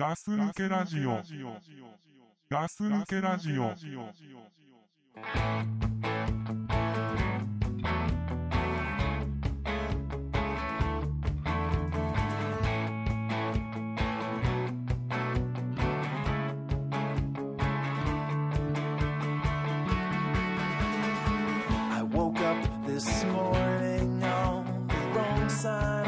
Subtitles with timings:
[0.00, 1.20] ガス抜けラジオ。
[2.48, 3.74] ガス抜けラジオ。
[21.92, 22.56] I woke up
[22.86, 25.99] this morning on the wrong side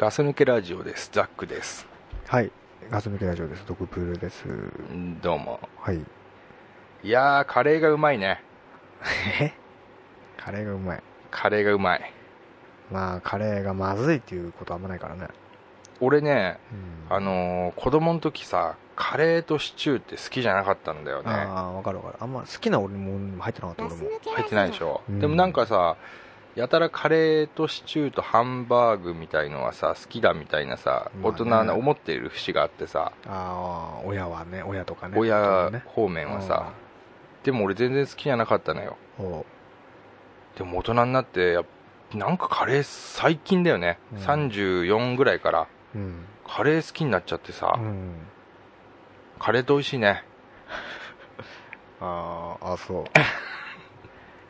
[0.00, 1.86] ガス抜けラジオですザックです
[2.26, 2.50] はい。
[2.90, 3.64] ガス抜けラジオです。
[3.66, 4.46] ドクプールです。
[4.46, 5.98] んどうもはい。
[5.98, 8.42] いやーカレーがうまいね
[9.42, 9.52] え？
[10.38, 11.02] カレーがうまい。
[11.30, 12.12] カレーがうまい
[12.90, 15.28] まあ、カレーがまずいっていうことはあんまないからね。
[16.00, 16.58] 俺ね
[17.10, 17.14] うん。
[17.14, 22.16] あのー子供の時さカレーとシチューって好きじゃなかったんだよねああ、わかるわかる。
[22.20, 24.08] あんま好きな俺も入ってなかった俺も。
[24.34, 25.98] 入ってないでしょ、うんでもなんかさ
[26.56, 31.38] やたらカレーとシチューとハンバーグみたいのはさ好きだみたいなさ、まあね。
[31.38, 35.14] 大人の思っている節があってさ、ああ、親はね、親とかね。
[35.16, 35.82] 親ね。
[35.86, 36.72] 方面はさ、
[37.44, 38.96] でも俺全然好きじゃなかったのよ。
[39.18, 39.44] お
[40.56, 41.64] でも大人になってやっ
[42.14, 44.18] なんかカレー最近だよね、うん。
[44.18, 45.68] 34ぐらいから。
[45.94, 46.24] うん。
[46.46, 48.14] カレー好きになっちゃってさ、うん。
[49.38, 50.24] カレーって美味しいね。
[52.00, 53.04] ああ、あそう。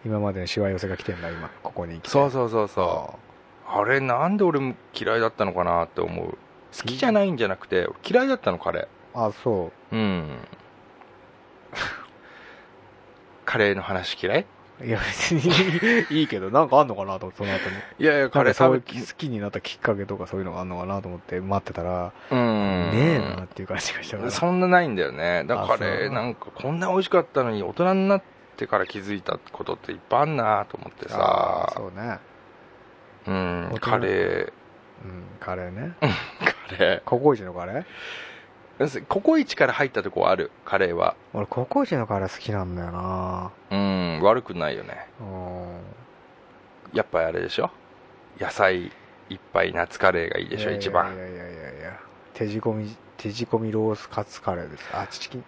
[0.05, 1.51] 今までのしわ寄せが来てんだ、今。
[1.63, 2.09] ここに来て。
[2.09, 3.31] そうそうそうそう。
[3.73, 6.39] あれなんで俺も嫌いだったのかなって思う。
[6.77, 10.39] 好きじゃないんじゃなくて嫌いだったのカレああ、そーうん。
[13.45, 14.47] カレーの話嫌い？
[14.81, 15.43] ういや、別に。
[16.21, 17.77] いいけど、なんかあんのかなと思って、その後に。
[17.99, 18.75] いやいやカカレー
[19.07, 22.91] 好きになったきっかけとかそういうのがあんのかなと思って待ってたら、うん。
[22.93, 24.31] ねえなっていう感じがしたから。
[24.31, 25.45] そんなないんだよね。
[25.47, 31.73] だからあカレーなんかこんな美味しかったのに大人になってから気づいたことっていっぱいあんなと思ってさ。
[31.77, 32.19] そうね。
[33.27, 34.53] うんカレー。
[35.05, 35.95] うん、カレーね。
[36.71, 37.85] カレココイチのカレー？
[38.79, 41.15] ーココイチから入ったとこあるカレーは。
[41.35, 43.51] 俺、ココイチのカレー好きなんだよな。
[43.71, 45.07] うん悪くないよね。
[45.21, 46.97] うん。
[46.97, 47.71] やっぱりあれでしょ？
[48.39, 48.91] 野菜
[49.29, 51.99] いっぱい夏カレーがいいでしょ一番いやいやいやいや。
[52.35, 54.89] 手仕込み、手仕込みロースカツカレーです。
[54.95, 55.45] あ、チキン、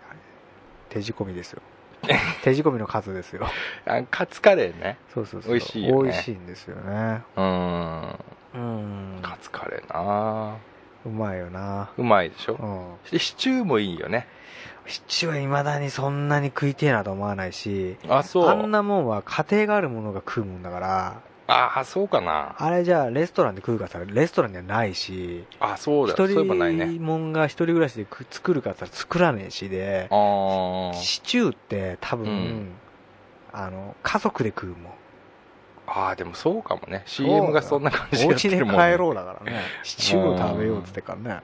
[0.91, 1.62] 手仕込みですよ。
[2.42, 3.46] 手仕込みのカツですよ。
[3.86, 5.52] あカツカレーねそうそうそう。
[5.52, 7.22] 美味しいよね美味しいんですよね。
[7.36, 8.18] うん
[8.54, 9.18] うん。
[9.22, 10.56] カツカレーな
[11.04, 12.54] うまいよなうまいでしょ？
[12.54, 13.10] うん。
[13.10, 14.26] でシチューもいいよね
[14.86, 21.20] シチューはいまだにそんなに食いてえなと思わないし、あそうあんなもんは家庭があるものが食うもんだから、
[21.52, 22.54] ああそうかな。
[22.58, 26.44] あれじゃあレストランで食うかさ、レストランにはないし、あそうだ一人
[27.02, 30.08] もんが一人暮らしでく作るかって言ったら作らねえしで、
[30.94, 32.72] シチューって多分、うん。
[33.52, 34.78] あの、家族で食うもん。
[35.86, 37.02] ああでもそうかもね。
[37.06, 39.60] CM がそんな感じでお家でやってるもん、帰ろうだからね。
[39.82, 41.42] シチューを食べようって言ってからね。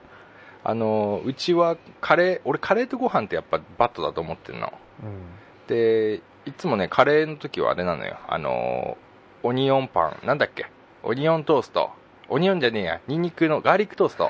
[0.63, 4.73] あのうちはカレー俺カレーとご飯ってやっぱバットだと思ってるの。
[5.03, 5.21] うん。
[5.67, 8.17] でいつもねカレーの時はあれなのよ。
[8.27, 8.97] あの
[9.43, 10.27] オニオンパン。
[10.27, 10.65] なんだっけ？
[11.03, 11.91] オニオントースト。
[12.27, 12.99] オニオンじゃねえや。
[13.07, 14.29] ニンニクのガーリックトースト。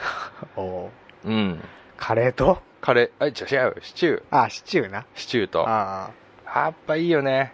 [0.56, 0.90] お
[1.26, 1.64] ううん。
[1.98, 2.60] カレーと？
[2.82, 3.24] カレー。
[3.24, 3.82] あ違う違う。
[3.82, 4.24] シチュー。
[4.32, 5.06] あ、シチューな。
[5.16, 5.66] シチューと。
[5.68, 6.12] あ
[6.46, 7.54] やっぱいいよね。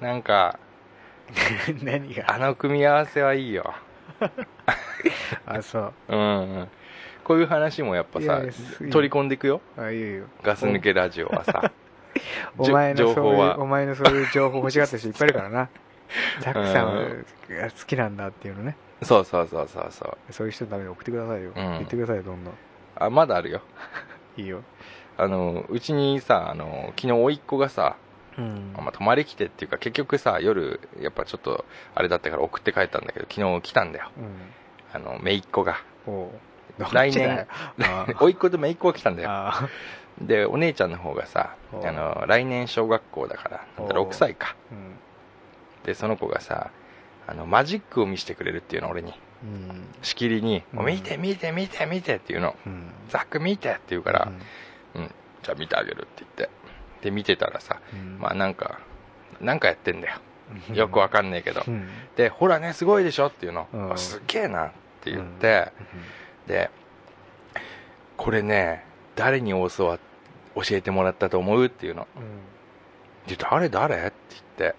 [0.00, 1.32] なんかあ。
[1.82, 2.32] 何が？
[2.32, 3.74] あの組み合わせはいいよ。
[5.46, 5.92] あ、そう。
[6.08, 6.68] うん
[7.24, 8.40] こういう話もやっぱさ
[8.90, 9.60] 取り込んでいくよ。
[9.76, 10.24] あ、いいよ。
[10.42, 11.70] ガス抜けラジオはさ。
[12.58, 15.68] お前のそういう、情報はお前のそういう情報欲しがってる人いっぱいいるからな。
[16.40, 17.02] ザックさんは
[17.70, 18.76] 好きなんだっていうのね。
[19.02, 21.50] そうそうそうそうそうそういう人のために送ってくださいよ。
[21.50, 22.54] ん言ってくださいよ、どんどん。
[22.96, 23.62] あまだあるよ
[24.36, 24.62] いいよ。
[25.16, 27.96] あのうちにさあの昨日甥っ子がさ、
[28.38, 28.72] うん。
[28.76, 31.64] まあ、泊まり来てっていうか結局さ夜やっぱちょっと
[31.94, 34.10] あれだったから送って帰ったんだけど昨日来たんだよ
[34.92, 35.82] あの姪っ子が
[36.92, 37.46] 来年
[38.18, 39.68] 甥っ子と姪っ子が来たんだよあ
[40.20, 44.74] でお姉ちゃんの方がさおあの来年小学校だからなんだお6歳かー。
[44.74, 44.94] うん。
[45.90, 46.70] でその子がさ
[47.26, 49.12] あのマジックを見せてくれるっていうの俺に。
[49.42, 49.86] うん。
[50.02, 50.86] しきりに「うん。
[50.86, 52.54] 見て見て見て見て」っていうの。
[52.64, 52.92] うん。
[53.10, 54.30] 「ザック見て」って言うから
[54.94, 56.50] 「うん、じゃあ見てあげる」って言って。
[57.02, 58.18] で見てたらさうん。
[58.20, 58.80] まあなんか
[59.40, 60.18] なんかやってんだよ。
[60.68, 60.76] うん。
[60.76, 61.62] よくわかんないけど。
[61.66, 61.88] うん。
[62.14, 63.92] でほらねすごいでしょっていうの、うん。
[63.92, 64.70] あすっげえなっ
[65.00, 65.72] て言って、
[66.46, 66.70] で
[68.16, 68.84] これね
[69.16, 69.98] 誰に教わ
[70.54, 72.06] 教教えてもらったと思うっていうの。
[72.16, 72.40] うん。
[73.26, 74.12] で誰誰って
[74.58, 74.76] 言って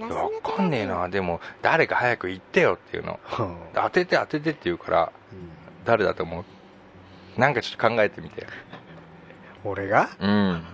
[0.00, 1.08] わかんねえな。
[1.08, 3.20] でも誰か早く言ってよっていうの。
[3.38, 3.56] うん。
[3.74, 5.12] 当てて当ててって言うから
[5.84, 7.40] 誰だと思う？
[7.40, 8.46] なんかちょっと考えてみて
[9.64, 10.10] 俺が？
[10.20, 10.64] うん、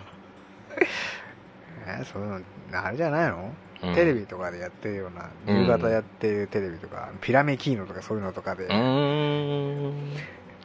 [1.87, 2.41] えそういうの
[2.73, 3.53] あれじゃないの、
[3.83, 3.95] うん。
[3.95, 10.13] テレビとかでやってるようなうん夕方やってるテレビとか、ピラメキーノとかそういうのとかで、うーん。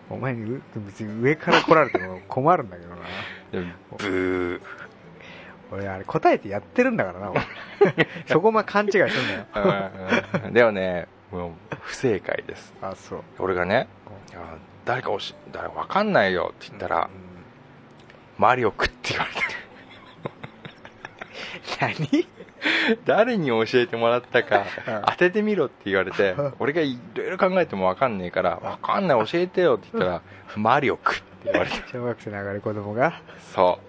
[0.07, 2.97] お前にう別に上から来られても困るんだけどな。
[3.97, 4.61] ブ
[5.71, 7.41] 俺あれ答えてやってるんだからな俺
[8.27, 9.45] そこまで勘違いするんだよ。
[9.53, 11.51] ーうんでもねもう
[11.81, 12.73] 不正解です。
[12.81, 13.23] あそう。
[13.39, 13.87] 俺がね
[14.85, 17.09] 誰かおし誰わかんないよって言ったら、
[18.37, 19.39] マリオ食って言われた
[21.87, 22.27] 何？
[23.05, 25.01] 誰に教えてもらったかうん。
[25.07, 30.21] 当ててみろって言われて俺がいろいろ考えても分かんねえから分かんない教えてよって言ったら
[30.55, 31.77] マリオ食って言われて。
[31.91, 33.21] 小学生の上がり子供が。
[33.53, 33.84] そう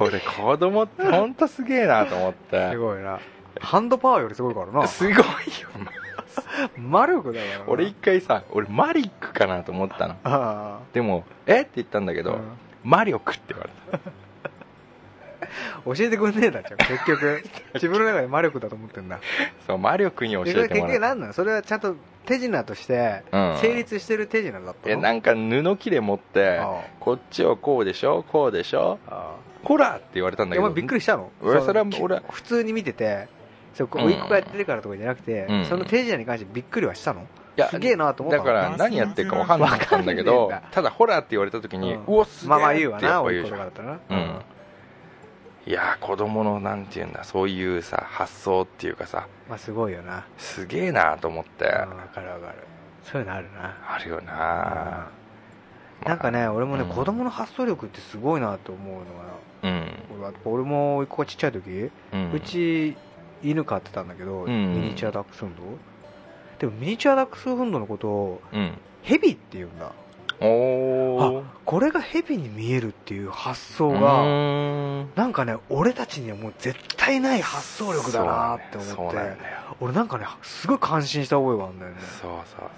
[0.00, 2.70] 俺子供って本当すげえなと思って。
[2.72, 3.20] すごいな。
[3.60, 4.86] ハンドパワーよりすごいからな。
[4.88, 5.22] すごいよ。
[6.76, 7.64] 魔力だからな。
[7.68, 10.16] 俺一回さ俺マリックかなと思ったの。
[10.24, 11.60] あでもえ？
[11.62, 12.40] って言ったんだけあ、ど、うん。
[12.82, 14.10] マリオ食って言われた
[15.84, 17.42] 教えてくんねえだじゃん結局。
[17.74, 19.18] 自分の中で魔力だと思ってんだ。
[19.66, 21.94] そうマリオ君に教えてもらった局何なのそれはちゃんと
[22.26, 23.56] 手品としてうん。
[23.60, 24.74] 成立してる手品だったの？
[24.86, 30.66] えなんか布切れ持ってあこっちをこうでしょこうでしょあこらって言われたんだけど。
[30.66, 31.30] お前びっくりしたの？
[31.42, 33.28] 俺それはの俺普通に見てて
[33.74, 34.06] そうこうん。
[34.06, 35.64] う甥っ子がやってるからとかじゃなくて、うん。
[35.64, 37.26] その手品に関してびっくりはしたの？
[37.56, 38.44] いやすげえなと思ったの？
[38.44, 43.70] だから何やってるか分かんなかったんだけど ただホラーって言われた時に、ううんおすげえまあまあ言うわってやな甥っっぱ言うじゃん。
[43.70, 44.24] 子とかだったらな。
[44.24, 44.40] うん
[45.66, 50.26] いやー子供のなんていうんだそういうさ発想っていうかさまあすごいよな。
[50.36, 52.54] すげえなと思って、うんわかるわかる。
[53.02, 53.76] そういうのあるな。
[53.88, 55.08] あるよな、
[56.06, 56.88] なんかね俺もね、うん。
[56.88, 59.04] 子供の発想力ってすごいなと思うのが
[59.62, 59.88] うん。
[60.18, 62.32] 俺は俺も甥っ子がちっちゃい時、うん。
[62.32, 62.96] うち
[63.42, 64.46] 犬飼ってたんだけど、ん。
[64.48, 65.62] ミニチュアダックスフンド。
[66.58, 68.78] でもミニチュアダックスフンドのことをうん。
[69.02, 69.92] ヘビって言うんだ
[70.40, 74.24] おおこれがヘビに見えるっていう発想うが
[75.16, 79.36] なんかね俺たちにはもう絶対ない発想力だなって思って、そうなんだよ。
[79.80, 81.98] 俺なんかねすごい感心した覚えがあるんだよね。
[82.20, 82.68] そうそうそう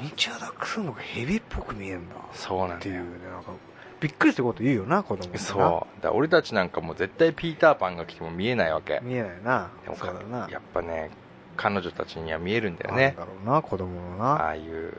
[0.00, 2.78] ミニチュアダックスフンドがヘビっぽく見えるんだそうなんだよ。
[2.78, 3.52] っていうねなんか
[4.00, 6.02] びっくりすること言うよな子供そう。
[6.02, 9.00] だ俺たちなんかもう絶対ピーターパンが来ても見えないわけ。
[9.02, 9.70] 見えないな。
[9.84, 10.48] でもそうだな。
[10.50, 11.10] やっぱね
[11.56, 14.24] 彼女たちには見えるんだよなんねだろうな子供のな。
[14.32, 14.94] ああいう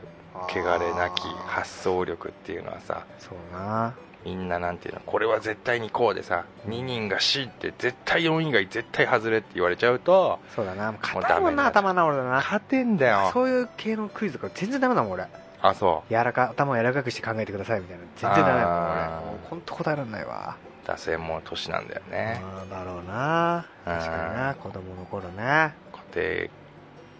[0.48, 3.94] 汚れなき発想力っていうのはさそうな。
[4.24, 10.90] みんななんていうのこれは絶対にこうでさ2人が C って絶対4以外絶対外れって言われちゃうとそうだな。
[10.90, 12.30] もうもう硬いもんな頭な俺だな。
[12.30, 13.30] 勝てんだよ。
[13.32, 15.26] そういう系のクイズとか全然ダメだもん俺。
[15.62, 19.08] あそ柔らか頭を柔らかくして考えてくださいみたいな全然ダメだもん俺。
[19.08, 20.56] もう本当答えられないわ。
[20.84, 22.42] う打線も年なんだよね。
[22.68, 23.64] だろうな。
[23.84, 25.72] 確かにな子供の頃ね。
[25.92, 26.50] 固定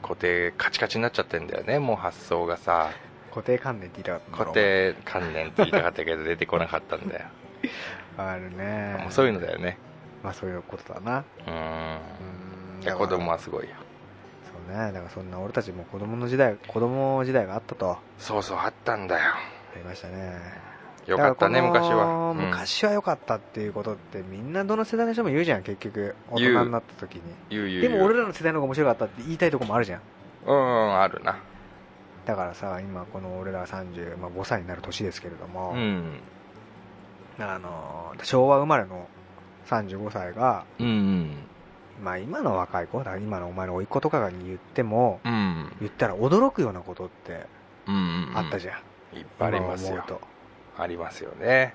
[0.02, 2.90] 固定カチカチになっちゃってんだよねもう発想がさ
[3.36, 7.26] 固定観念って言いたかった固定観念って言いたかったけど出てこなかったんだよ。
[8.16, 8.96] あるね。
[8.98, 9.76] もうそういうのだよね。
[10.24, 11.18] まあそういうことだな。
[11.46, 12.98] うーん。
[12.98, 13.74] 子供はすごいよ。
[14.50, 14.90] そうね。
[14.90, 17.90] だからそんな俺たちも子供の時代子供時代があったと。
[17.90, 19.34] あそうそうあったんだよ。
[19.76, 20.32] りましたね。
[21.06, 22.38] よかったね昔は、うん。
[22.38, 26.14] 昔は良かったっていうことってみんなどの世代の人も言うじゃん結局。
[26.30, 27.22] 大人になった時に。
[27.50, 30.00] 言う言うでも俺らの世代の方が面白かったって言いたいとこもあるじゃん
[30.46, 31.36] うんあるな
[32.26, 36.20] だからさ今この俺ら35、まあ、5歳になる年ですけれども、うん。
[37.38, 39.08] あの昭和生まれの
[39.66, 41.36] 35歳が、うんうん。
[42.02, 45.72] まあ、今の若い子だ今のお前の甥っ子とかに言ってもうん。
[45.80, 47.46] 言ったら驚くようなことって
[47.86, 48.82] うんあったじゃ
[49.14, 50.20] ん、いっぱいありますよ。
[50.76, 51.74] ありますよね。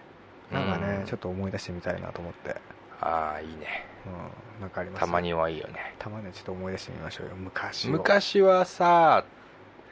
[0.52, 2.58] となんかね、うんちょっと思い出してみたいなと思って、
[3.00, 3.86] ああいいね。
[4.06, 5.96] うん、なんかありますたまにはいいよね。
[5.98, 7.36] たまにはちょっと思い出してみましょうよ。
[7.36, 7.92] 昔を。
[7.92, 9.24] 昔はさ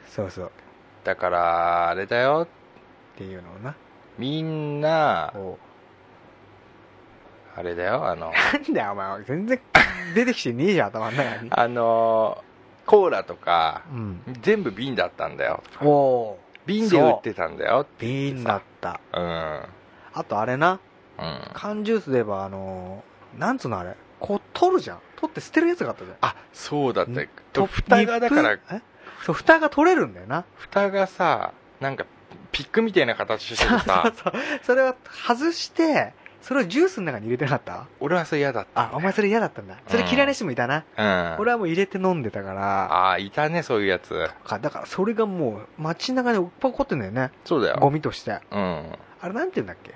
[0.08, 0.46] そうそう。
[0.46, 0.50] っ
[1.04, 2.46] だからあれだよ。
[3.16, 3.74] ていうのをな。
[4.18, 5.58] みんなこ
[7.56, 8.28] あれだよあの。
[8.30, 9.22] うなんだよお前。
[9.24, 9.60] 全然
[10.14, 11.50] 出てきてねえじゃん頭の中に。
[11.54, 12.42] あの
[12.86, 14.22] コーラとかうん。
[14.42, 15.62] 全部瓶だったんだよ。
[15.82, 17.86] おお瓶で売ってたんだよ。
[17.98, 19.00] 瓶だった。
[19.12, 19.62] うん。
[20.14, 20.80] あとあれな。
[21.18, 21.40] うん。
[21.54, 23.94] 缶ジュースで言えばあのーなんつうのあれ。
[24.18, 24.98] こう取るじゃん。
[25.16, 26.16] 取って捨てるやつがあったじゃん。
[26.20, 27.20] あそうだった。
[27.52, 28.82] と蓋がだからニップえ？
[29.24, 30.44] そう蓋が取れるんだよな。
[30.56, 32.04] 蓋がさなんか
[32.52, 34.12] ピックみたいな形しててさ。
[34.16, 34.94] そうそうそれを
[35.26, 37.86] 外してそれをジュースの中に入れてなかった？
[38.00, 38.80] 俺はそれ嫌だった。
[38.80, 39.76] あお前それ嫌だったんだ。
[39.88, 41.36] それ嫌いな人もいたな、うん。
[41.38, 42.84] 俺はもう入れて飲んでたから。
[42.92, 44.28] ああいたねそういうやつ。
[44.44, 44.58] か。
[44.58, 47.30] だからそれがもう街中にいっぱい起こってんだよね。
[47.44, 47.76] そうだよ。
[47.78, 48.40] ゴミとして。
[48.50, 48.84] うん。
[49.20, 49.94] あれなんて言うんだっけ？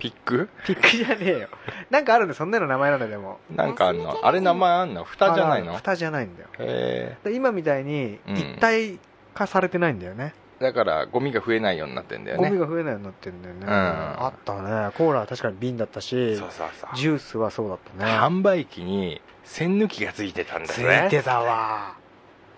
[0.00, 0.48] ピック？
[0.66, 1.48] ピックじゃねえよ。
[1.90, 3.38] なんかあるんだよそんなの名前なんだよでも。
[3.54, 4.18] なんかあんの？
[4.22, 5.04] あれ名前あんの？
[5.04, 5.72] 蓋じゃないの？
[5.72, 6.48] あ蓋じゃないんだよ。
[6.58, 8.36] へで今みたいにうん。
[8.36, 8.98] 一体
[9.34, 12.48] 化されてないんだよね、えだからゴミが増えないようになってんだよね。
[12.48, 13.68] ゴミが増えないようになってんだよね、ん。
[13.70, 14.90] あったね。
[14.98, 16.96] コーラは確かに瓶だったしそうそうそう。
[16.96, 18.10] ジュースはそうだったね。
[18.10, 21.94] 販売機に栓抜きがついてたんだつよねいてたわ。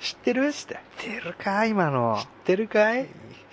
[0.01, 0.51] 知ってる？
[0.53, 0.81] して。
[0.99, 2.17] 知ってるか今の。
[2.19, 3.07] 知ってるかい？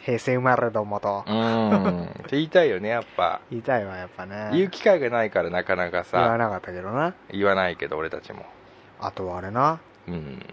[0.10, 1.24] 平成生まれどもと。
[1.28, 2.04] うん。
[2.04, 3.42] って言いたいよねやっぱ。
[3.52, 4.50] 言いたいわやっぱね。
[4.54, 6.18] 言う機会がないからなかなかさ。
[6.18, 7.14] 言わなかったけどな。
[7.32, 8.46] 言わないけど俺たちも。
[9.00, 9.80] あとはあれな。
[10.08, 10.44] うん。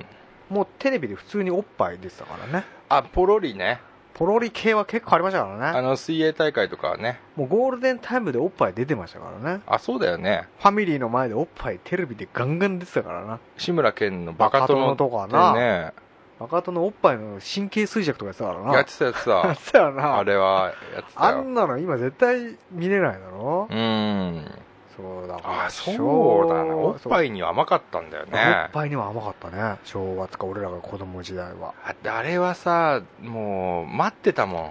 [0.51, 2.67] もうテレビで普通におっぱい出てたからね。
[2.89, 3.81] あポロリね。
[4.15, 5.79] ポロリ系は結構ありましたからね。
[5.79, 7.21] あの水泳大会とかはね。
[7.35, 9.63] もうゴールデンタイムでおっぱい出てましたからね。
[9.67, 10.49] あそうだよね。
[10.59, 13.41] ファミリーの前でおっぱいテレビでガンガン出てたからな。
[13.57, 15.55] 志村けんのバカ殿バカ殿とかな。
[15.55, 15.93] ね
[16.39, 18.75] バカ殿のおっぱいの神経衰弱とかやってたからな。
[18.75, 20.19] やってたやつ やさってたよな。
[20.19, 23.69] あれはやってたあよんなの今絶対見れないだろ？
[23.71, 24.45] うん。
[24.97, 29.77] そうだあそうだねおっぱいいには甘かったんだよおっねぱいには甘かったね。
[29.85, 31.75] 正月か俺らが子供時代は。
[31.85, 34.63] ああれはさもう待ってたもん。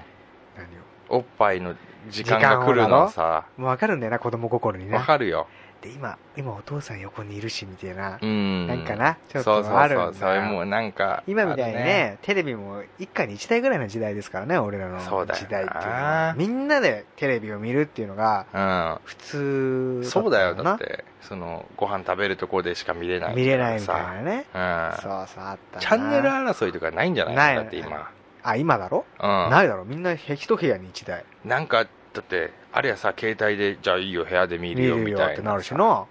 [0.58, 0.68] 何
[1.10, 1.76] おっぱいの
[2.10, 3.46] 時間が来るのさ。
[3.58, 4.98] をもう分かるんだよな子供心にね。
[4.98, 5.48] わかるよ
[5.86, 8.68] で今今お父さん横にいるしみたいな、うん。
[8.68, 10.04] なんかなちょっそうそうとあるんだ。
[10.06, 16.34] よそうそれもうなんか今みたいにねテレビも一家に一台ぐらいの時代ですからね俺らの時代っていうのは。
[16.38, 24.46] みんなでテレビを見るっていうのが普通うんそうだよだなってそのご飯食べるとこでしか見れない見れないみたいさなね。
[24.54, 25.02] うん。
[25.02, 25.82] そうそうあったな。
[25.82, 28.10] チャンネル争いとかないんじゃないないだって今。
[28.44, 29.50] あ今だろ、うん。
[29.50, 29.86] ないだろ。
[29.86, 31.24] みんな一部屋に一台。
[31.44, 36.06] なんかだってあれやさ携帯でじゃあいいよ部屋で見見るよみたいなってなるしな。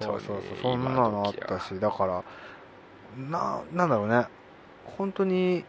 [0.00, 2.24] そうそうそうそんなのあったしだから
[3.16, 4.26] ななんだろうね。
[4.96, 5.64] 本当に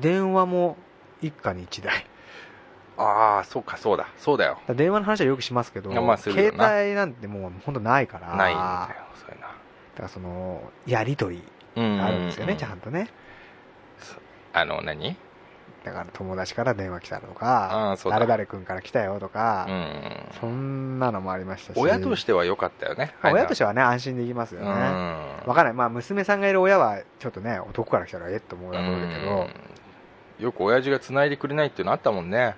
[0.00, 0.76] 電話も
[1.22, 2.06] 一家に一台。
[2.98, 4.08] ああそうかそうだ。
[4.18, 4.58] そうだよ。
[4.68, 6.76] 電話の話はよくしますけど、まあ携な。
[6.82, 8.36] 帯なんてもう本当ないから。
[8.36, 11.42] ないんだよだそういうからそのやり取り
[11.76, 13.08] あるんですよね、うちゃんとね。
[14.52, 15.16] あの何？
[15.84, 20.38] だから友達から電話来たとか誰々君から来たよとか、うん。
[20.40, 21.76] そんなのもありましたし。
[21.78, 23.14] 親としては良かったよね。
[23.24, 24.72] 親としてはね安心できますようね、ん。
[25.44, 25.74] わかんない。
[25.74, 29.48] まあ娘さんがいる親はちょっとね男から来たらえっと思うだろうけど、
[30.40, 30.44] うん。
[30.44, 32.54] よく親父が繋いでくれないっていうのあったもんね。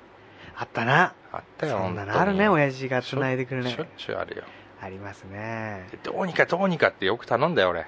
[0.57, 1.15] あったな。
[1.33, 4.45] あったよそんなのあるね親父が繋いでくれないしょっちゅうあるよ。
[4.81, 5.89] ありますね。
[5.91, 7.87] でどうにかどうにかってよく頼んだよ俺。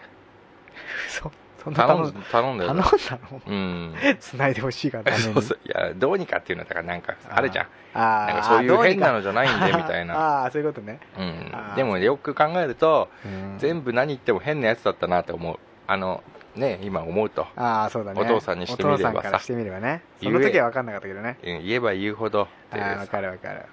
[1.09, 1.31] そ
[1.67, 1.87] そんな
[2.31, 2.75] 頼んだよ。
[2.75, 2.85] 頼んだ
[3.33, 3.43] の？
[3.45, 3.95] うん。
[4.21, 5.59] 繋いでほしいからそうそう。
[5.65, 7.67] いやどうにかっていうのはだからなんかあるじゃん。
[7.95, 10.15] なんかそういう変なのじゃないんでみたいな。
[10.43, 11.53] ああそういうことね、うん。
[11.75, 13.59] でもよく考えるとうん。
[13.59, 15.59] 全部何言っても変なやつだったなって思う。
[15.89, 16.23] あの
[16.55, 17.47] ね今思うと。
[17.57, 18.21] ああそうだね。
[18.21, 19.09] お父さんにしてみればさ。
[19.09, 20.03] お父さんからしてみればね。
[20.23, 21.39] その時は分かんなかったけどね。
[21.43, 23.67] うん言えば言うほどああ分かる分かる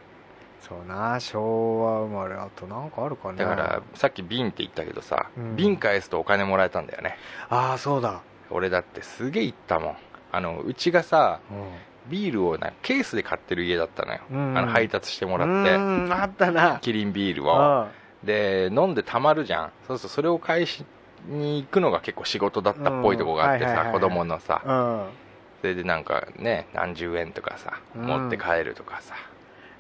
[0.68, 3.38] そうな昭和生まれあとなんかあるかね。
[3.38, 5.56] だからさっき瓶って言ったけどさ、うん。
[5.56, 7.18] 瓶返すとお金もらえたんだよね。
[7.50, 8.22] ああそうだ。
[8.50, 9.96] 俺だってすげえ行ったもん。
[10.32, 15.76] あのうちがさうビールをなケースで買ってる家だったのよ、うんあの配達してもらんって。
[15.76, 16.80] うんあったな。
[16.82, 17.56] キリンビールを。
[17.56, 17.92] あ
[18.24, 19.72] で飲んでたまるじゃん。
[19.88, 20.86] そうそうそれを返し
[21.28, 24.62] に行くのが結構仕事だったっぽいとこがあってさ子供のさ。
[24.66, 25.10] うん。
[25.62, 28.06] それでなんかね何十円とかさうん。
[28.06, 29.16] 持って帰るとかさ、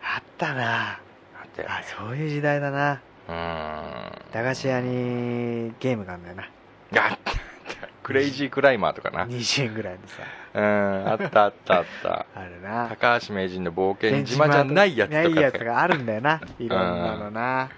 [0.03, 0.91] あったな。
[0.91, 0.99] あ
[1.45, 1.61] った。
[1.63, 3.01] よあそういう時代だな。
[3.27, 4.33] うーん。
[4.33, 6.43] 駄菓子屋にゲームがあるんだよな。
[7.09, 7.31] あった
[8.03, 9.25] クレイジークライマーとかな。
[9.25, 10.23] 20円ぐらいでさ。
[10.55, 12.25] うんあったあったあった。
[12.35, 12.87] あるな。
[12.89, 16.41] 高橋名人の冒険島じゃないやつないとかさやつがあるんだよな。
[16.59, 17.69] いろんなのな。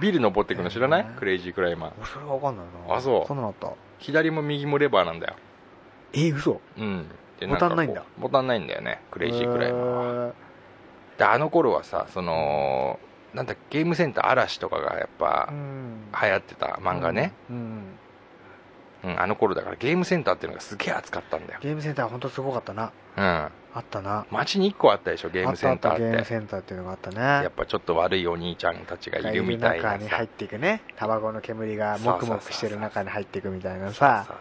[0.00, 1.02] ビル登っていくの知らない？
[1.02, 1.14] うん。
[1.14, 1.92] クレイジークライマー。
[1.98, 2.94] 俺それわかんないな。
[2.94, 3.26] あそう。
[3.26, 3.72] そんなのあった？
[3.98, 5.34] 左も右もレバーなんだよ。
[6.12, 6.60] え嘘？
[6.76, 7.06] うん。
[7.40, 8.02] でボタンないんだ。
[8.18, 10.26] ボタンないんだよねクレイジークライマーは。
[10.26, 10.32] は
[11.18, 12.98] であの頃はさその
[13.34, 16.10] なんだゲームセンター嵐とかがやっぱうん。
[16.22, 17.82] 流行ってた漫画ね、うん
[19.08, 21.60] うん、あの頃だからゲームセンターっていうのがすげえ熱かったんだよ。
[21.62, 22.92] ゲームセンター本当すごかったな。
[23.16, 23.24] うん。
[23.24, 24.26] あったな。
[24.30, 27.16] 街に1個あったでしょゲームセンターあったあったゲームセンターっていうのがあったね。
[27.20, 29.92] やっぱちょっと悪いお兄ちゃんたちがいるみたいなさ。
[29.92, 30.82] 中に入っていくね。
[30.96, 34.38] タバコの煙がもくもくしてる中に入っていくみたいなさ。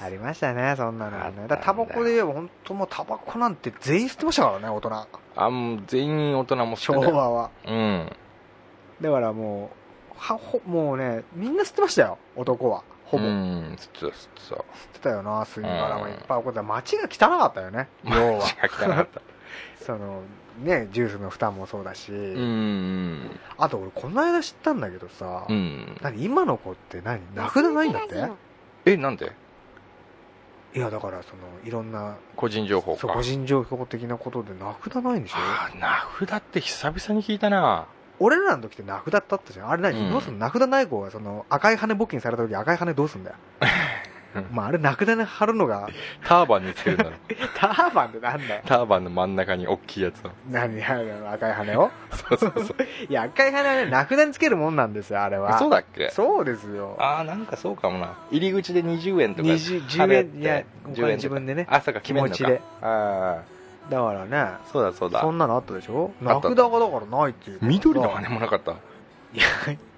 [0.00, 1.46] ありましたねそんなのね。
[1.48, 5.06] だタバコで言えば本当もうタバコなんて全員吸ってましたからね大人。
[5.36, 7.50] あもう全員大人も知昭和は。
[7.66, 8.12] うん。
[9.00, 9.84] だからもう
[10.16, 13.32] はほもうねみんな吸ってましたよ男はほぼ、う吸っ
[13.74, 16.04] んそうそうてたよな吸い殻も。
[16.04, 16.10] うん。
[16.10, 17.88] いっぱい起こって街が汚かったよね。
[18.04, 19.20] 要は街が汚かった。
[19.84, 20.22] その
[20.62, 25.96] ねジュースの蓋もそうだし、うんあと俺この間知ったんだけどさ、うん。
[26.02, 28.30] 何今の子って何名札ないんだって？
[28.86, 29.32] えなんで？
[30.74, 33.00] いやだからそのいろんな個人情報か。
[33.00, 35.76] そう個人情報的なことで名札ないんでしょ？
[35.78, 35.88] 名
[36.26, 37.86] 札って久々に聞いたな
[38.20, 39.70] 俺らの時って名札だったじゃん。
[39.70, 40.10] あれ何、うん。
[40.10, 40.46] どうすんの？
[40.46, 43.36] 名札ない子がその赤い羽募金された時赤い羽どうすんだよ。
[44.50, 45.88] まああれ名札に貼るのが。
[46.24, 47.10] ターバンにつけるんだろ
[47.56, 48.62] ターバンってなんだよ。
[48.66, 50.30] ターバンの真ん中に大きいやつを。
[50.50, 50.76] 何？
[50.78, 51.90] やるの赤い羽を？
[52.10, 52.76] そうそうそう。
[53.08, 55.56] いや赤い羽はね名札につけるもんなんですよあれは。
[55.58, 56.10] そうだっけ？
[56.10, 56.96] そうですよ。
[56.98, 58.14] ああなんかそうかもな。
[58.32, 62.36] 入り口で20円とか20 10貼れって円いやお金10円とか自分でねあそうか決めんのか。
[62.36, 62.60] 気持ちで。
[62.82, 63.38] あ
[63.90, 64.36] だからね。
[64.36, 65.20] あそうだそうだ。
[65.20, 66.10] そんなのあったでしょ？
[66.24, 66.48] あった。
[66.48, 67.58] 名札がだからないっていう。
[67.62, 68.72] 緑の羽もなかった。
[68.72, 68.74] い
[69.34, 69.46] いや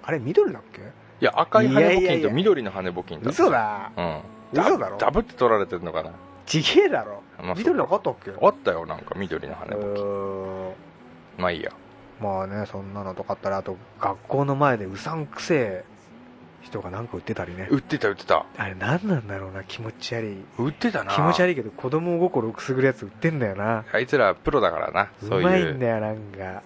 [0.03, 0.81] あれ緑だっけ？
[1.21, 3.31] や赤い羽募金と緑の羽募金だ。
[3.31, 3.93] 嘘だ。
[3.97, 4.21] うん。
[4.53, 4.99] 嘘だろ？
[4.99, 6.11] ダブって取られてんのかな？
[6.47, 7.23] ちげえだろ。
[7.43, 9.95] まあ緑なかったっけあったよなんか緑の羽う募
[11.37, 11.73] 金まあいいや。
[12.21, 15.85] まあねそんなのとかあったらあと学校の前でうさんくせえ
[16.67, 17.69] 人がなんか売ってたりね。
[17.71, 18.45] 売ってた売ってた。
[18.57, 20.37] あれ何なんだろうな気持ち悪い。
[20.59, 21.13] 売ってたな。
[21.13, 23.85] 気持ち悪いけど子供心くすぐるやつ売ってんだよな。
[23.93, 25.09] あいつらプロだからな。
[25.23, 25.41] うそう。
[25.41, 26.63] まいんだよなんか。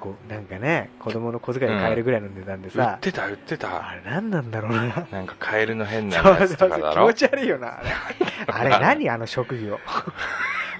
[0.00, 3.88] こうなんかね子供の小遣いで買えるぐらいの値段で売さっ、てた売ってた。
[3.88, 5.06] あれ何なんだろうな。
[5.10, 7.90] なんかカエルの変なそうやつそうそう気とかだろ持ち悪いよなあれ。
[8.46, 9.78] あれ何あの職業？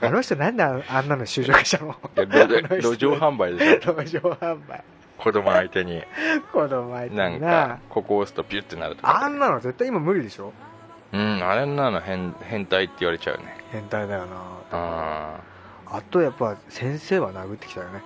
[0.02, 1.96] あの人なんでああんなの就職したの？
[2.16, 3.94] いや路路上販売でしょ。
[3.94, 4.84] 路上販売
[5.18, 6.02] 子供相手に。
[6.52, 7.28] 子供相手な。
[7.28, 9.24] んになかここ押すとピュッてなるとか。
[9.24, 10.52] あんなの絶対今無理でしょ？
[11.12, 13.56] うんあれなの変変態って言われちゃうね。
[13.70, 14.36] 変態だよな。
[14.72, 15.40] あ
[15.86, 18.02] あとやっぱ先生は殴ってきたよね。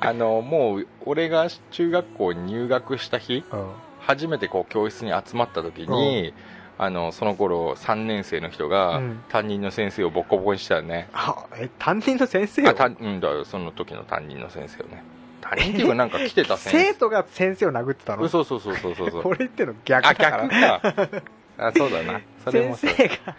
[0.00, 3.66] あのもう俺が中学校に入学した日うん。
[4.00, 6.34] 初めてこう教室に集まった時に、
[6.78, 9.20] あのその頃3年生の人がうん。
[9.28, 12.68] 担任の先生をボッコボコにしたよね、あえ担任の先生を？
[12.70, 15.04] あたうんだその時の担任の先生をね。
[15.40, 16.94] 担任っていうかなんか来てた先生。
[16.94, 18.28] 徒が先生を殴ってたの？
[18.28, 19.22] そうそうそうそうそうそう。
[19.24, 20.48] これ言ってんの逆あだから。
[20.48, 21.22] 逆か。
[21.58, 22.20] あそうだな。
[22.44, 22.90] それもそう。
[22.90, 23.36] 先生が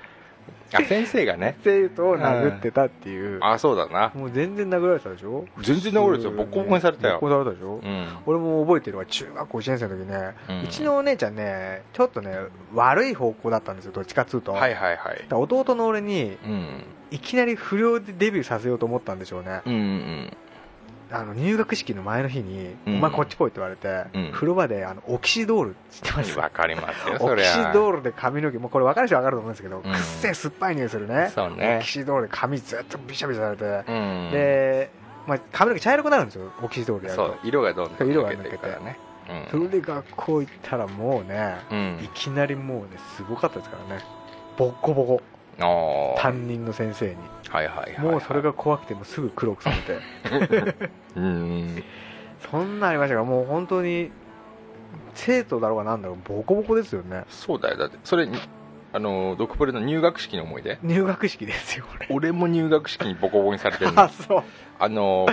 [0.73, 1.57] あ先生がね。
[1.63, 3.39] 生徒を殴ってたっていう。
[3.41, 4.11] あそうだな。
[4.15, 5.45] もう全然殴られてたでしょ？
[5.61, 6.35] 全然殴られてたよ。
[6.35, 7.19] ボッコボコにされたよ。
[7.19, 8.07] ボッコされたでしょ、うん。
[8.25, 12.37] 俺も覚えてるわ中学校1年生の時ね、ううんちのお姉ちゃんねちょっとね
[12.73, 15.25] 悪い方向だったんですよどっちかっつうと、はいはいはい。
[15.29, 16.83] 弟の俺にうん。
[17.11, 20.37] いきなり不良でデビューさせようと思ったんでしょうね、うんうん
[21.13, 22.95] あの入学式の前の日に、うん。
[22.95, 24.31] お前こっち来いって言われて、うん。
[24.33, 29.83] 風呂場であのオキシドール知ってますわかりますよオキシドールで髪の毛もうこれ分かる人分かると思うんですけど、ん。
[29.83, 31.31] くっせえ酸っぱい匂いするね。
[31.33, 31.77] そうね。
[31.77, 34.31] オキシドールで髪ずっとビシャビシャされて、うん。
[34.31, 34.91] で、
[35.27, 37.27] まあ、髪の毛茶色くなるんですよオキシドールやると。
[37.27, 38.67] そう色がどんどん色が抜けて。
[38.67, 38.97] ね。
[39.51, 41.99] それで学校行ったらもうね、うん。
[42.03, 44.03] いきなりもうねすごかったですからね。
[44.57, 45.21] ボッコボコ
[45.57, 47.15] 担任の先生に。
[47.49, 49.99] はいはいはいもうそれが怖くてもうすぐ黒くされて。
[51.15, 51.83] うん
[52.51, 54.11] そんなんありましたからもう本当に
[55.13, 57.23] 生徒だろうがなんだろうボコボコですよね。
[57.29, 57.77] そうだよ。
[57.77, 58.27] だってそれ
[58.95, 60.77] あのドクプレの入学式の思い出？
[60.83, 64.43] 入学式ですよ俺俺も入学式にボコボコにされてる あのそう。
[64.79, 65.27] あの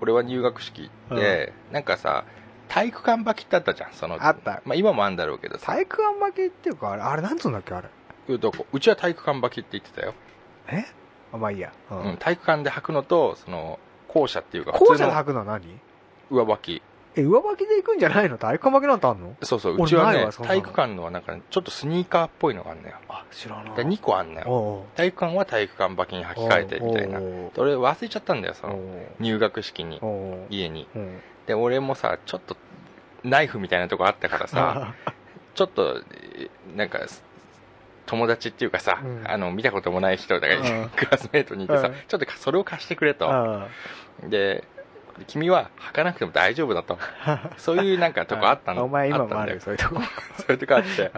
[0.00, 2.24] 俺は入学式で、なんかさ
[2.68, 4.62] 体育館履きってあったじゃんそのあった。
[4.64, 5.66] まあ、今もあんだろうけどさ。
[5.66, 7.88] 体育館負けっていうかあれあれなんつうんだっけあれ
[8.28, 8.66] うどこ？
[8.72, 10.14] うちは体育館履きって言ってたよ、
[10.68, 10.84] え？
[11.32, 12.16] あまあいいや、ううん。
[12.18, 15.62] 体育館で履くのとその校舎っていうか普通の校舎で履くのは何？
[16.30, 16.82] 上履き。
[17.16, 18.38] え上履きで行くんじゃないの？
[18.38, 19.36] 体育館負けなんてあんの？
[19.42, 20.60] そうそう俺うちはねないわそんなの。
[20.60, 22.94] 体育館のはなんかちょっとスニーカーっぽいのがあるのよ。
[23.08, 24.46] あ知らなで2個あんのよ。
[24.48, 28.82] おう体育館は体育館履きに履き替えてみたいなおう俺忘れちゃったんだよそのおう
[29.20, 30.88] 入学式におう家に。
[30.96, 31.08] おう
[31.46, 32.56] で俺もさちょっと
[33.22, 34.94] ナイフみたいなとこあったからさ
[35.54, 36.02] ちょっと
[36.36, 37.00] えなんか
[38.06, 39.22] 友達っていうかさ、うん。
[39.26, 40.88] あの見たこともない人だから、うん。
[40.96, 41.94] クラスメートにいてさ、うん。
[42.06, 43.68] ちょっとそれを貸してくれと、あ
[44.22, 44.64] で
[45.28, 46.98] 君は履かなくても大丈夫だと。
[47.56, 48.84] そういうなんかとこあったの。
[48.84, 50.00] お前今もあるよそういうとこ。
[50.38, 51.10] そういうとこあって。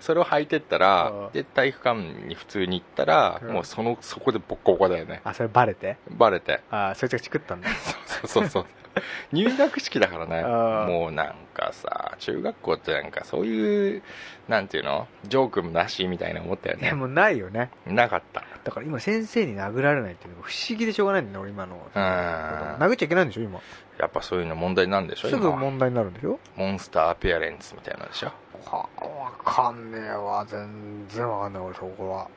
[0.00, 1.32] それを履いてったらうん。
[1.32, 3.52] で体育館に普通に行ったら、うん。
[3.52, 5.20] もうそのそこでボッコボコだよね。
[5.24, 5.96] あそれバレて？
[6.10, 6.60] バレて。
[6.70, 7.68] あそいつがチクったんだ。
[8.06, 8.66] そうそうそう
[9.32, 10.40] 入学式だからね。
[10.40, 14.02] うんもうなんかさ中学校ってなんかそういう
[14.48, 16.88] なんていうのジョークもなしみたいな思ったよね。
[16.90, 17.70] でもないよね。
[17.86, 18.44] なかった。
[18.64, 21.76] だから今先生に殴られないっていうのが不思議でしょうがないんだよ俺今の。
[21.94, 22.02] うん。
[22.02, 23.60] 殴っちゃいけないんでしょ今。
[23.98, 26.38] やっぱそういうの問題なんでしょすぐ今問題になるんでしょ？
[26.56, 28.32] モンスターアピアレンツみたいなのでしょ。
[28.64, 32.28] はわかんねえわ全然わかんない俺そこは。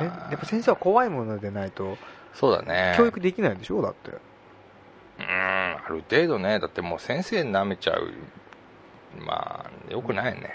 [0.00, 1.96] やっぱ先生は怖いものでないと
[2.34, 2.94] そうだね。
[2.98, 4.10] 教育できないんでしょだって
[5.18, 8.10] うんある程度ねだってもう先生舐めちゃう。
[9.24, 10.50] まあよくないね。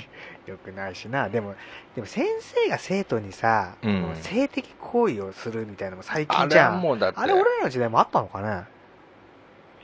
[0.46, 1.28] よくないしな。
[1.28, 1.54] でも
[1.94, 4.16] でも先生が生徒にさ、うん。
[4.16, 6.72] 性的行為をするみたいなのも最あれ近じゃん。
[6.74, 7.20] はもうだって。
[7.20, 8.64] あれ俺らの時代もあったのかね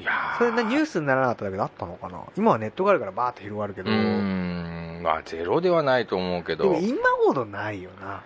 [0.01, 0.39] いやー。
[0.39, 2.19] それなニュースにならなかっただけどあったのかな。
[2.37, 3.91] 今はネットがあるからバーって広がるけど。
[3.91, 5.01] うーん。
[5.03, 6.65] まあゼロではないと思うけど。
[6.65, 8.23] でも今ほどないよな。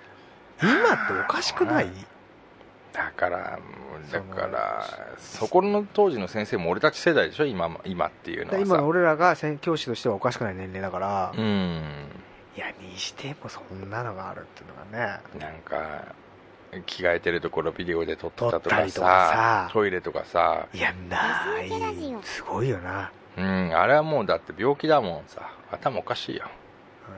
[0.63, 1.91] 今っておかしくない？
[2.99, 3.61] だから
[4.11, 4.85] だから
[5.19, 7.45] そこの当時の先生も俺たち世代でしょ？
[7.47, 8.61] 今今っていうのはさ。
[8.61, 11.83] 今の俺らが宣教師としてはおかしくない年齢だから、いうん。
[12.57, 15.21] やにしてもそんなのがあるっていうのがね。
[15.39, 16.07] なんか
[16.87, 19.71] 着替えてるところビデオで撮ってたとかさ。
[19.73, 20.67] トイレとかさ。
[20.75, 21.71] いやない。
[22.25, 23.13] すごいよな。
[23.37, 25.53] うんあれはもうだって病気だもんさ。
[25.71, 26.47] 頭おかしいよ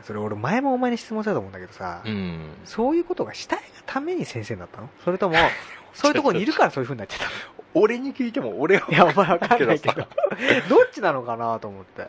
[0.02, 2.50] それ俺前もお前に質問したと思うんだけどさ、うん。
[2.64, 4.88] そういうことがしたいがために先生になったの？
[5.04, 5.36] それとも
[5.92, 7.30] そういうところにいるからそういうふうになっちゃったの？
[7.74, 10.02] 俺に聞いても俺はいやお前わかんないけど。
[10.02, 10.08] さ
[10.68, 12.02] どっちなのかなと思って。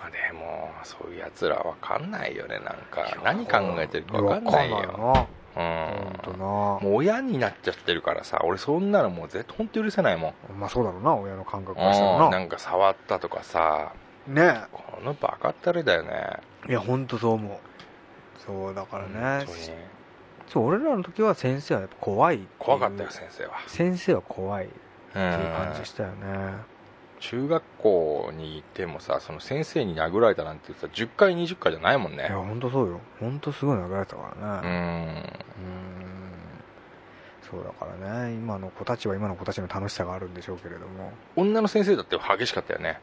[0.00, 3.16] まあでもそういうやつらわかんないよねなんか。
[3.24, 5.26] 何考えてるかわかんないわよか
[5.56, 6.38] うん。
[6.38, 10.60] もう親になっちゃってるからさ俺そんなのもう絶対本当許せないもん。
[10.60, 12.24] まあそうだろうな親の感覚からしたらな。
[12.26, 13.92] うんなんか触ったとかさ。
[14.26, 14.62] ね。
[14.72, 16.10] このバカったれだよね
[16.66, 17.58] いや本当そう思う。
[18.44, 19.44] そうだからね。
[19.44, 19.78] 本当に。
[20.48, 22.48] そう俺らの時は先生はやっぱ怖いっていう。
[22.58, 23.52] 怖かったよ先生は。
[23.66, 26.78] 先生は怖いってういう感じしたよね。
[27.20, 32.26] 中学校に行ってもさその先生に殴られたなんてさ10回20回じゃないもんね。
[32.28, 33.00] いや本当そうよ。
[33.20, 35.22] 本当すごい殴られてたからうねうん。
[37.50, 38.34] そうだからね。
[38.34, 41.12] 今の子たちは今の子たちの楽しさがあるんでしょうけれども。
[41.36, 43.00] 女の先生だって激しかったよね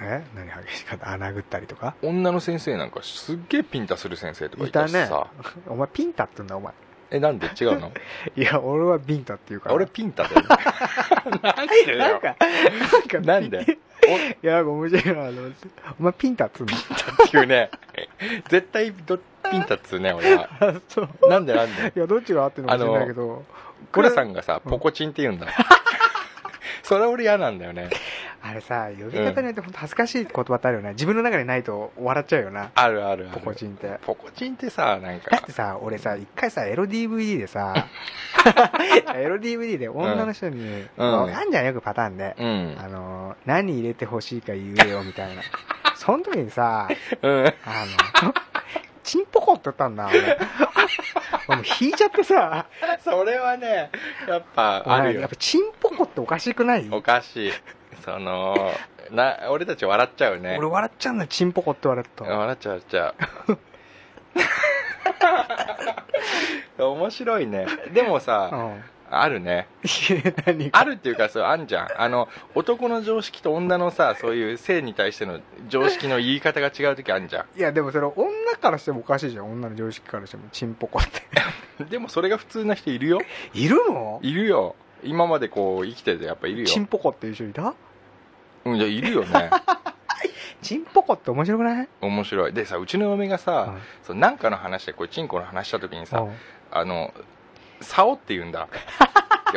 [0.00, 0.24] え？
[0.34, 1.94] 何激しかったあ殴ったりとか？
[2.02, 5.26] 女の先生なんかすっげえピンタする先生とかいいたしさ。
[5.68, 6.72] お前ピンタって言うんだお前。
[7.10, 7.92] えなんで違うの？
[8.36, 9.74] いや俺はビンタって言うから。
[9.74, 10.42] 俺ピンタだよ。
[11.42, 11.98] なんでだよ。
[11.98, 12.36] なんか
[12.92, 13.78] なんかなんで？
[14.42, 15.68] いやなんか面白いなと思って。
[15.98, 17.70] お前ピンタっつうんだっていうね。
[18.48, 19.18] 絶対ど
[19.50, 20.48] ピンタっつうね俺は。
[20.60, 21.08] あそう。
[21.28, 21.92] なんでなんで？
[21.96, 23.44] いやどっちが合ってるのか知らないけど。
[23.92, 25.46] クラさんがさうんポコチンって言うんだ。
[26.82, 27.90] それ俺嫌なんだよね
[28.48, 30.90] あれさ呼び方によって本当恥ずかしい言葉ってあるよね。
[30.90, 32.70] 自分の中にないと笑っちゃうよな。
[32.74, 33.40] あるあるある。
[33.40, 33.98] ポコチンって。
[34.02, 37.86] ポコチンってさなんだっかてさ俺さ一回さエロ DVD でさ
[39.14, 41.34] エロ DVD で女の人に、うん。
[41.36, 42.76] あんじゃんよくパターンで、うん。
[42.78, 45.42] あのー何入れてほしいか言えよみたいな。
[45.96, 46.88] その時にさ
[47.22, 47.46] うん。
[47.46, 47.50] あ
[48.24, 48.34] の
[49.02, 50.20] チンポコって言ったんだ俺。
[51.48, 52.66] 俺もう引いちゃってさ。
[53.04, 53.90] それはね
[54.28, 55.20] やっぱあるよ。
[55.20, 56.88] やっぱチンポコっておかしくない？
[56.90, 57.52] おかしい
[58.04, 58.72] その
[59.10, 60.56] な俺たち笑っちゃうね。
[60.58, 63.14] 俺笑っちゃうんだよチンポコって言われると笑っちゃう笑っちゃ
[66.78, 66.82] う。
[66.84, 67.66] 面白いね。
[67.92, 68.84] でもうさん。
[69.08, 69.68] あるね。
[70.72, 71.88] あるっていうかそうあんじゃん。
[71.96, 78.26] あの男の常識と女のさそういう性に対しての常識の言い方が違う時あんじゃいやでもそれ女
[78.60, 79.52] からしてもおかしいじゃん。
[79.52, 81.84] 女の常識からしてもチンポコって。
[81.84, 83.20] ん でもそれが普通な人いるよ。
[83.54, 84.18] いるの？
[84.22, 84.74] いるよ。
[85.04, 86.66] 今までこう生きててやっぱいるよ。
[86.66, 87.74] チンポコっていう人いた？
[88.66, 89.50] うんいやいるよね。
[90.62, 91.88] チンポコって面白くない？
[92.00, 92.52] 面白い。
[92.52, 96.32] でさうちの嫁がさ、うんそうなんかの話でこうチンコの話した時にさ、うん
[96.72, 97.12] あの
[97.80, 98.68] 竿って言うんだ。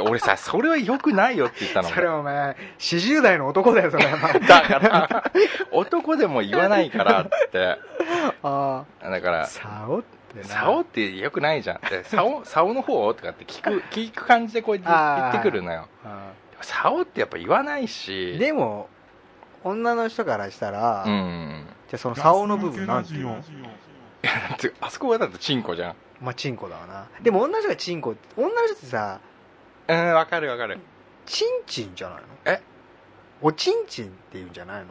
[0.07, 1.89] 俺さそれはよくないよって言ったの。
[1.89, 4.05] それお前40代の男だよそれ。
[4.05, 5.31] は だから
[5.71, 7.77] 男でも言わないからって。
[8.43, 10.45] あだからあ竿ってな。
[10.45, 11.81] 竿ってよくないじゃん。
[11.89, 15.29] で竿竿の方とかって聞く聞く感じでこう言あー。
[15.29, 15.87] ってくるのよ。
[16.05, 18.37] あ竿ってやっぱ言わないーし。
[18.37, 18.87] でも
[19.63, 21.65] 女の人からしたら、うん。
[21.89, 23.41] じゃあその竿の部分なんていうの？
[24.57, 25.95] てあそこがだとチンコじゃん。
[26.21, 27.07] まあチンコだわな。
[27.21, 29.19] でも女の人がチンコ女の人ってさ
[29.87, 30.79] うんわかるわかる。
[31.25, 32.27] チンチンじゃないの？
[32.45, 32.61] え？
[33.41, 34.87] おちんちんって言うんじゃないの？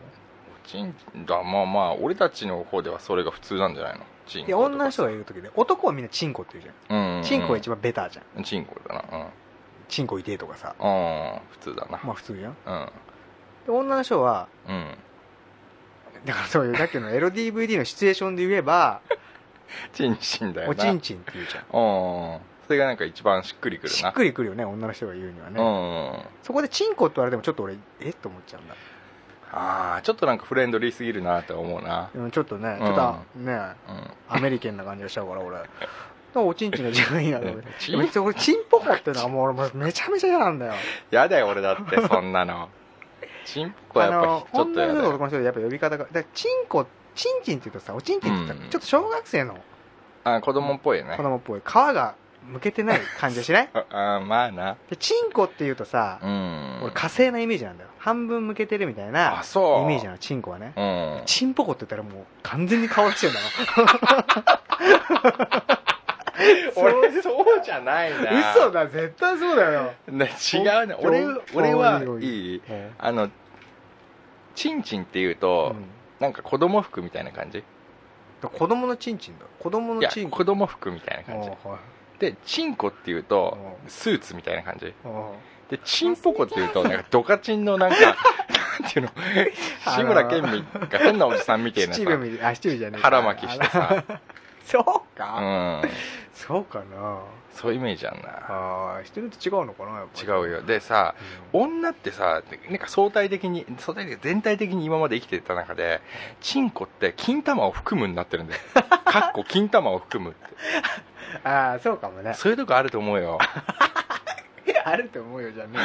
[0.67, 0.95] チン
[1.27, 4.05] だまあまあ俺たちの方ではそれが普通なんじゃないの？
[4.27, 7.17] チンコいや女の人がいる時で男はみんなチンコって言うじゃん、うん。
[7.19, 8.45] うんチンコが一番ベターじゃん。
[8.45, 9.29] チンコだな。
[9.89, 10.75] チンコ痛えとかさ。
[10.79, 10.89] うん。
[10.89, 12.01] うん普通だな。
[12.05, 12.57] まあ普通じゃん。
[12.67, 12.87] うん。
[12.87, 12.93] で
[13.77, 14.95] 女の人はうん。
[16.25, 19.01] だからそういうさっきの エロ DVD のシチュエーションで言えば
[19.93, 20.73] チンチンだよな。
[20.73, 21.63] おちんちんって言うじゃん。
[21.65, 22.41] うん。
[22.67, 23.95] それがなんか一番しっくりくるな。
[23.97, 26.29] しっくりくるよね女の人が言うにはね、うん。
[26.43, 28.11] そこでチンコって言われてもちょっと俺え？
[28.11, 28.75] っと思っちゃうんだ。
[29.51, 32.11] ああちょっとなんかフレンドリーすぎるなって思うな。
[32.15, 32.87] うんちょっとね、うん。
[32.87, 34.11] ちょっとねうん。
[34.29, 35.59] アメリケンな感じがしちゃうから俺。
[36.35, 37.63] おちんちんが自分いいなと思っ
[38.13, 40.75] て俺チンポコってのがもう俺めちゃめちゃ嫌なんだよ。
[41.11, 42.69] やだよ俺だってそんなの
[43.45, 48.71] チンポはやっぱちょっと女の人とやだよ男の人でやっぱ呼び方がだからチンコチンチンって言うとさおちんちんって言ったらうん。
[48.71, 49.59] ちょっと小学生の
[50.25, 51.17] あ子供っぽいよね。
[51.17, 51.61] 子供っぽい。
[51.61, 52.15] 皮が
[52.47, 53.69] むけてない感じがしない？
[53.91, 54.77] ああまあな。
[54.91, 56.79] でチンコって言うとさ、うん。
[56.83, 59.83] 俺火星なイメージなんだよ半分むけてるみたいなあそう。
[59.85, 60.73] イメージなのチンコはね。
[60.77, 60.83] う
[61.23, 61.23] ん。
[61.27, 63.41] チンポコって言ったらもう完全に顔がしてるんだ
[66.77, 68.31] 俺そうじゃないな。
[68.31, 70.95] な嘘だ絶対そうだよ、ね違うね。
[70.99, 71.25] 俺
[71.55, 72.25] 俺はい。
[72.25, 73.31] いうんあの
[74.55, 75.77] チンチンっていうと、
[76.19, 77.63] なんか子供服みたいな感じ？
[78.41, 79.45] だ子供のチンチンだ。
[79.59, 81.51] 子供のチン子供服みたいな感じ。
[82.19, 84.93] でチンコっていうとうんスーツみたいな感じ？
[85.05, 85.31] あ
[85.71, 87.97] でチンポコっていうとなんかドカチンのなんか
[88.81, 89.11] なんていうの？
[89.87, 92.01] 志村けんみが変なおじさんみたいなさ
[93.01, 94.03] 腹巻きしてさ
[94.69, 94.83] そう
[95.15, 95.83] うか、ん。
[96.35, 97.21] そうかな。
[97.55, 98.29] そういうイメージあんな。
[98.49, 100.29] ああ人によって違うのかなやっぱり。
[100.29, 100.63] 違うよ。
[100.63, 101.15] でさ
[101.55, 101.61] うん。
[101.63, 106.01] 女ってさなんか相対的に相対的に全体的に今まで生きてた中で
[106.41, 108.61] チンコって金玉を含むになってるんだよ。
[109.05, 110.47] かっこ金玉を含むって。
[111.49, 112.35] ああそうかもね。
[112.35, 113.39] そういうとこあると思うよ。
[114.85, 115.79] あると思うよじゃね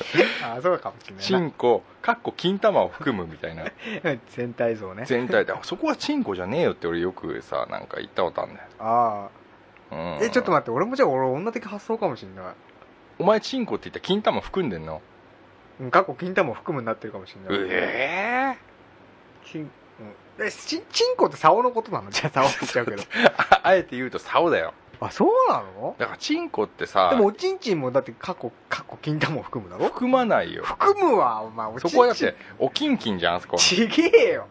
[0.44, 1.24] ああそうかもしれない。
[1.24, 3.64] チンコかっこ金玉を含むみたいな。
[3.64, 3.70] な
[4.30, 5.04] 全体像ね。
[5.06, 9.28] 全体であそこはチンコじゃねえよって俺よくさなんか言ったことあるんだよ、あ
[9.90, 9.98] うん。
[10.16, 12.54] あえちょっと待って俺もじゃあ俺女的発想かもしれない。
[13.18, 15.00] お前チンコって言ったら金玉含んでんの？
[15.80, 17.66] うん過去金玉含むになってるかもしれない。
[17.70, 18.58] ええ
[19.46, 19.70] チン、
[20.38, 22.10] うん、えチチンコって竿のことなの？
[22.10, 23.02] じゃあ竿って言っちゃうけど。
[23.38, 25.94] ああえて言うと竿だよあそうなの？
[25.98, 29.86] だからチンコってさでもおちんちんもだって過去過去金玉を含むだろ？
[29.86, 30.62] 含まないよ。
[30.64, 31.66] 含むわお前。
[31.68, 31.90] おちんちん。
[31.90, 33.56] そこはだっておキンキンじゃんあそこ。
[33.56, 34.46] ちげえよ。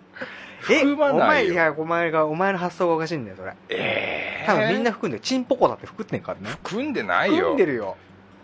[0.69, 1.51] え含まないよ。
[1.53, 3.53] お前いやお前がお前の発想がおかしいんだよそれ。
[3.69, 6.49] ええ多分みんな含んでるチンポコだって含ってんからね。
[6.63, 7.35] 含んでないよ。
[7.35, 7.97] 含んでるよ。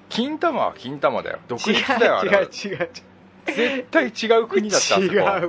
[0.10, 1.40] 金玉は金玉だよ。
[1.48, 2.42] 独違う立だよあれは。
[2.42, 2.90] 違う違う
[3.46, 5.40] 絶対違う国だった違うわ。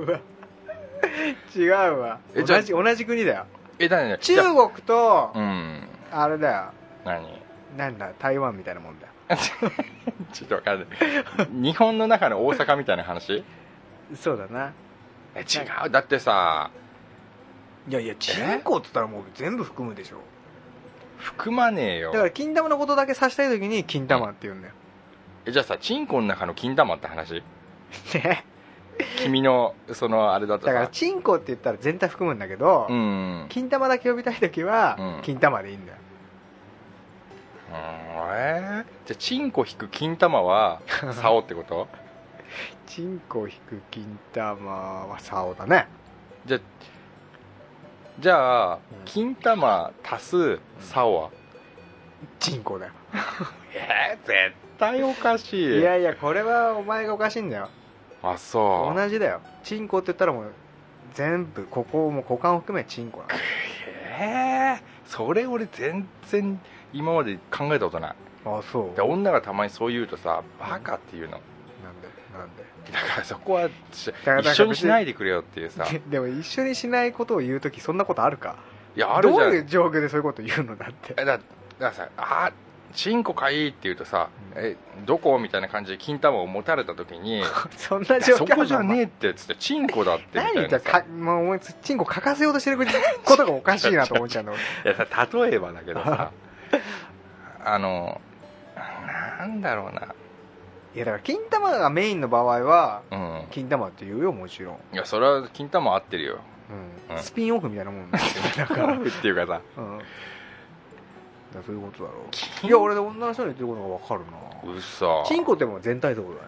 [1.55, 2.19] 違うわ。
[2.35, 3.45] 同じ同じ国だよ。
[3.79, 6.71] えだね中国とうんあれだよ。
[7.05, 7.41] 何？
[7.77, 8.11] なんだ？
[8.19, 9.13] 台湾みたいなもんだよ。
[10.33, 10.87] ちょっとわかんない。
[11.51, 13.43] 日本の中の大阪みたいな話？
[14.15, 14.73] そうだな。
[15.35, 15.89] え違う。
[15.91, 16.71] だってさ
[17.87, 20.17] いやいやチンコっつったらもう全部含むでしょ。
[21.17, 22.11] 含まねえよ。
[22.11, 24.73] だから金玉のことだけ指したい時に金玉って言うんだよ、
[25.45, 27.43] えじゃあさチンコの中の金玉って話？
[28.15, 28.45] ね
[29.23, 33.45] 君のそのあれだとだからさチンコって言ったら全体含むんだけど、うん。
[33.49, 35.21] 金玉だけ呼びたい時は、うん。
[35.23, 35.97] 金玉でいいんだよ。
[37.69, 37.75] うん
[38.35, 38.85] えー。
[39.05, 40.81] じゃあチンコ引く金玉は
[41.21, 41.87] 竿ってこと？
[42.87, 45.87] チンコ引く金玉は竿だね。
[46.45, 46.59] じゃあ
[48.19, 48.79] じゃあうん。
[49.05, 51.29] 金玉足す竿は？
[52.39, 52.91] チンコだよ。
[53.73, 55.79] えー、絶対おかしい。
[55.79, 57.69] いやいやこれはお前がおかしいんだよ
[58.23, 58.95] あそう。
[58.95, 59.41] 同じだよ。
[59.63, 60.51] チンコって言ったらもう
[61.13, 63.25] 全部ここも股間を含めチンコな
[64.19, 64.75] え。
[64.75, 66.59] ー、それ俺全然
[66.93, 68.15] 今まで考えたことない。
[68.45, 68.95] のあそう。
[68.95, 71.31] で女がたまにそう言うとさバカっていうの。
[71.31, 71.41] なん
[72.01, 72.63] でなんで？
[72.91, 75.85] だからそこはしら一緒にしないでくれよっていうさ。
[75.85, 78.57] ででも一緒にしないことを言う時そんなことあるか？
[78.95, 79.49] いやあるじゃん。
[79.49, 81.13] どういう状況でそういうこと言うのだって。
[81.17, 81.43] えだだか
[81.79, 82.51] らさ「あ
[82.93, 84.65] チンコかい」って言うとさ「うん。
[84.65, 84.75] え
[85.05, 87.43] どこ?」みたいな感じで金玉を持たれた時に
[87.77, 90.79] そんな状況そこじゃねええってっつってチンコだってみた何いなさ。
[90.79, 92.77] じゃかもうお前チンコ書かせようとしてる
[93.23, 94.53] ことがおかしいなと思っちゃうの。
[94.55, 96.31] いやさ例えばだけどさ
[97.63, 98.21] あの
[98.75, 100.13] なんだろうな。
[100.95, 103.45] いやだから金玉がメインの場合はうん。
[103.51, 106.39] 金玉って言うよもちろん、いやそれは金玉合ってるよ。
[107.09, 107.15] うん。
[107.15, 107.23] うん。
[107.23, 109.61] スピンオフみたいなもんですよねだから、うん、だかっていうかさ
[111.55, 112.27] らそういうことだろう。
[112.31, 112.69] 金？
[112.69, 114.21] いや俺で女の人の言ってることが分かる
[114.71, 114.77] な。
[114.77, 115.23] 嘘。
[115.27, 116.41] チンコってもう全体像だよな。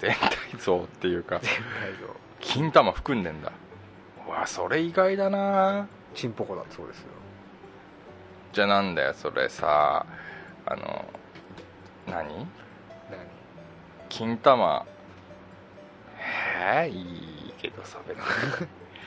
[0.00, 0.18] 全体
[0.58, 1.38] 像っていうか。
[1.40, 1.60] 全体
[2.00, 2.14] 像。
[2.40, 3.52] 金玉含んでんだ。
[4.26, 5.88] うわそれ意外だな。
[6.14, 7.06] チンポコだってそうですよ。
[8.52, 10.04] じゃあなんだよそれさ。
[10.66, 11.04] あの
[12.06, 12.28] 何？
[12.28, 12.46] 何？
[14.08, 14.84] 金玉。
[16.18, 17.00] へえい
[17.48, 18.22] いけどさ別に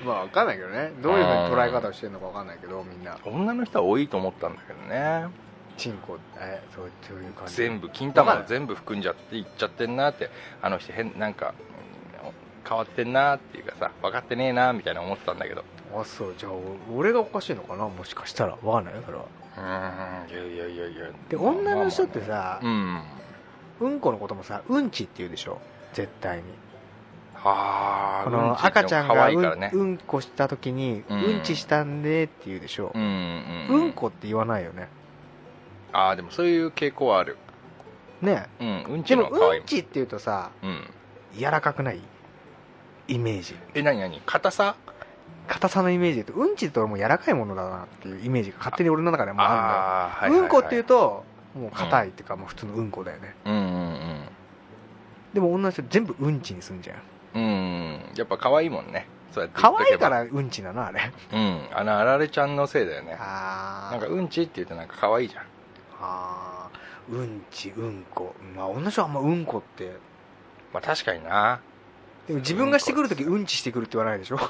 [0.06, 0.92] まあ分かんないけどね。
[1.02, 3.18] どういうふうに捉え方をしてるのか分かんないけどみんな。
[3.26, 5.28] 女の人は多いと思ったんだけどね。
[5.78, 7.56] チンコえそうそういう感じ。
[7.56, 10.30] 全部金玉を全部含んじゃっていっちゃってんなって
[10.62, 12.32] あの人変なんかうん
[12.68, 15.64] 変わってんなっていうかさ分かってねえなみたいな思ってたんだけど。
[15.96, 16.36] あそう。
[16.38, 17.88] じゃあお俺がおかしいのかな？
[17.88, 18.56] もしかしたら。
[18.62, 19.26] 分かんないよそれは。
[19.58, 21.08] うーんいやいやいやいや。
[21.30, 23.02] で女の人ってさ、うん。
[23.80, 25.60] うんこのこともさうんちって言うでしょ？
[25.94, 26.44] 絶対に。
[26.44, 26.50] は
[27.44, 29.72] あこの赤ちゃん可がうね。
[29.74, 33.02] うんこした時に、ううんん、ちしたんでって言うでしょう、ん
[33.70, 33.88] ううん。
[33.90, 34.90] んこって言わないよね。
[35.94, 37.38] ああでもそういう傾向はある。
[38.22, 38.48] ね。
[38.60, 39.60] うんうんちでもの方が可愛い。
[39.62, 40.82] うんちって言うとさうん。
[41.38, 42.02] 柔らかくない
[43.08, 43.56] イメージ。
[43.74, 44.22] え何何？
[44.26, 44.76] 硬さ？
[45.48, 51.24] 硬さのイメージで言うとうんちって俺もう柔らかいものだなっていうイメージが勝手に俺の中でもあるのよ、うんこっていうと
[51.56, 53.34] もう硬いっていうか、もう普通のうんこだよね。
[53.46, 54.22] うんうん。
[55.34, 56.98] でも女の人全部うんちにすんじゃん
[57.38, 57.44] うん。
[57.44, 59.08] うんやっぱ可愛いもんね。
[59.32, 61.12] そうやって言可愛いからうんちなのあれ。
[61.34, 61.62] うん。
[61.74, 63.16] あのあられちゃんのせいだよね。
[63.20, 65.44] あなんかうんちって言うとなんか可愛いじゃん。
[66.02, 67.14] あー。
[67.16, 68.36] うんちうんこ。
[68.56, 69.94] まあ女の人はあんまうんこって。
[70.74, 71.60] まあ確かにな。
[72.28, 74.38] でも自分がしてくるときうんちしてくるって言わないでしょ？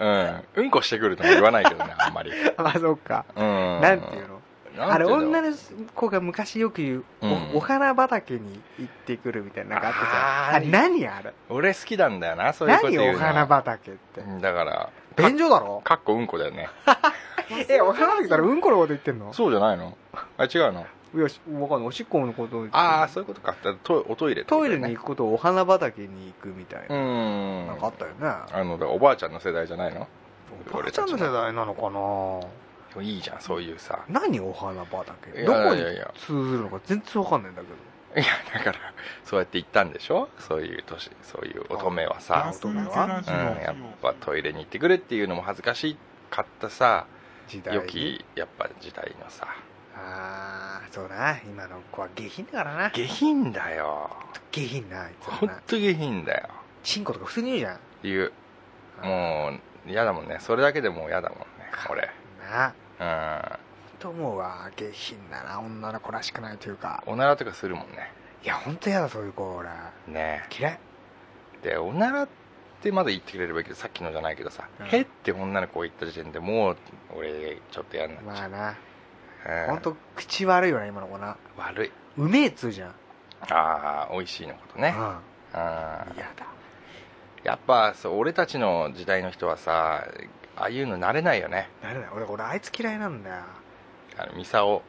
[0.00, 0.42] うん。
[0.56, 2.30] うんこしてくるとも言わないけどねあんまり。
[2.56, 3.24] ま あそうか。
[3.36, 3.80] うん。
[3.80, 4.37] なんていうの？
[4.80, 5.48] あれ女の
[5.94, 10.18] 子が昔よく言う、うんおお花畑に行ってくるみたいななんかあったじゃ
[10.52, 11.32] んあれ何あれ？
[11.48, 13.18] 俺好きなんだよなそういうこと何言うの。
[13.18, 14.20] お花畑って？
[14.20, 15.80] うんだから 便所だろ？
[15.84, 16.68] かっこうんこだよね。
[17.68, 19.32] えお花畑ったらうんこのこと言ってんの？
[19.32, 19.96] そうじゃないの？
[20.36, 20.86] あ違うの？
[21.14, 21.88] いやしわかんない。
[21.88, 23.54] おしっこのことああそういうことか。
[23.64, 27.66] だトおトイレってことトイレに行くことをお花畑に行くみたいうな、ん。
[27.66, 28.16] なんかあったよね。
[28.52, 30.06] あのおばあちゃんの世代じゃないの。
[30.70, 32.67] おばあちゃんの世代なのかな？
[33.02, 34.04] いいじゃんそういうさ。
[34.08, 35.38] 何お花畑？
[35.38, 35.92] いやどこにいや。
[35.92, 37.74] いや通ずるのか全然わかんないんだけど。
[38.16, 38.78] いやだから
[39.24, 40.28] そうやって言ったんでしょ？
[40.38, 42.44] そういう年そういう乙女はさ。
[42.46, 45.96] ガス抜けラジうん、やっぱトイレに行ってくるっていうのも恥ずかし
[46.30, 47.06] かったさ。
[47.48, 49.46] 時代良きやっぱ時代のさ。
[49.94, 51.38] ああそうな。
[51.44, 52.90] 今の子は下品だからな。
[52.90, 54.10] 下品だよ。
[54.52, 56.48] 下品なあいつほんと下品だよ。
[56.82, 57.78] チンコとか普通に言うじゃん。
[58.02, 58.32] 言う。
[59.02, 59.50] も
[59.86, 60.38] う嫌だもんね。
[60.40, 61.44] それだけでもう嫌だもんね
[61.90, 62.08] 俺
[62.50, 62.68] な。
[62.68, 62.72] うん
[63.98, 67.02] と思うわ下品だな女の子らしくないというか。
[67.06, 68.12] おならとかするもんね。
[68.44, 69.68] いや本当嫌だそういう子俺。
[70.06, 70.44] ね。
[70.56, 70.78] 嫌い。
[71.62, 72.28] でおならっ
[72.80, 74.86] てまだ言ってくれればいいけどさっきのじゃないけどさ「うん。
[74.86, 76.76] へ」って女の子言った時点でもう
[77.16, 78.76] 俺ちょっと嫌になっちゃう、まあな。
[79.64, 79.66] うん。
[79.66, 81.36] 本当口悪いよな今の子な。
[81.56, 81.92] 悪い。
[82.16, 82.94] うめえっつうじゃん。
[83.50, 84.94] ああ美味しいのことね。
[84.96, 85.04] うん。
[85.06, 85.14] うん。
[86.16, 86.46] 嫌だ。
[87.44, 90.04] やっぱそう俺たちの時代の人はさ
[90.60, 91.70] ああいうの慣れないよね。
[91.82, 92.08] なれない。
[92.14, 93.36] 俺俺あいつ嫌いなんだよ。
[94.18, 94.82] あのミサオ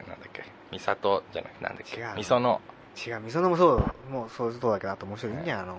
[0.00, 0.44] なんだっけ？
[0.72, 2.00] ミサトじゃなくてなんだっけ？
[2.00, 2.16] 違う。
[2.16, 2.60] ミソの。
[3.06, 3.20] 違う。
[3.20, 5.16] みそのもそうもうそうそうだけどあともう。
[5.16, 5.60] 一人いんじゃん。
[5.60, 5.78] あの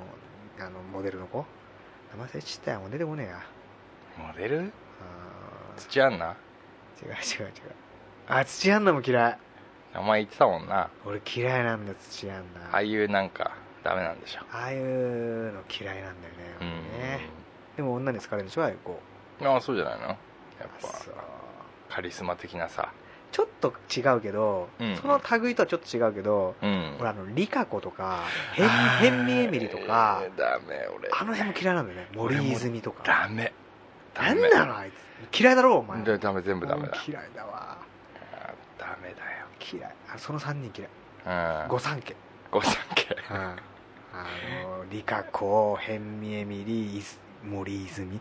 [0.59, 1.45] あのモデルの子。
[2.11, 2.79] 名前忘れちったよ。
[2.79, 3.41] もう出てこねえや。
[4.17, 4.71] モデル？
[5.01, 6.35] あ土アンナ？
[7.01, 7.53] ー違う違う違う。
[8.27, 9.37] あ土屋アンナも嫌い。
[9.93, 10.89] 名前言ってたもんな。
[11.05, 12.61] 俺嫌いなんだよ土屋アンナ。
[12.71, 13.51] ああいうなんか
[13.83, 14.39] ダメなんでしょ。
[14.53, 16.57] ああいうの嫌いなんだよね。
[16.61, 16.67] うん。
[16.97, 17.29] 俺ね。
[17.75, 18.61] でも女に好かれるんでしょ？
[18.61, 18.97] ああいう子
[19.41, 20.07] ああそうじゃないの？
[20.07, 20.17] やっ
[20.81, 20.87] ぱ。
[21.89, 22.91] カリスマ的なさ。
[23.31, 24.95] ちょっと違うけど、うん。
[24.95, 26.97] その類とはちょっと違うけど、うん。
[26.99, 28.19] 俺あのリカ子とか
[28.53, 31.09] ヘンヘンミエミリとかえーダメ俺。
[31.11, 32.07] あの辺も嫌いなんだよね。
[32.15, 33.03] 森泉とか。
[33.03, 33.51] ダメ。
[34.15, 34.91] なんなのあい
[35.31, 35.39] つ。
[35.39, 36.03] 嫌いだろお前。
[36.03, 36.89] でダメ全部ダメだ。
[36.89, 37.77] うん嫌いだわ。
[38.77, 39.23] ダメだ
[39.73, 39.95] 嫌い。
[40.13, 41.67] あその3人嫌い。
[41.69, 42.15] 御三家。
[42.51, 43.15] ご三家。
[43.31, 43.37] うん。
[43.37, 43.55] あ
[44.77, 47.01] のリカ子ヘンミエミリ
[47.43, 48.19] 森泉？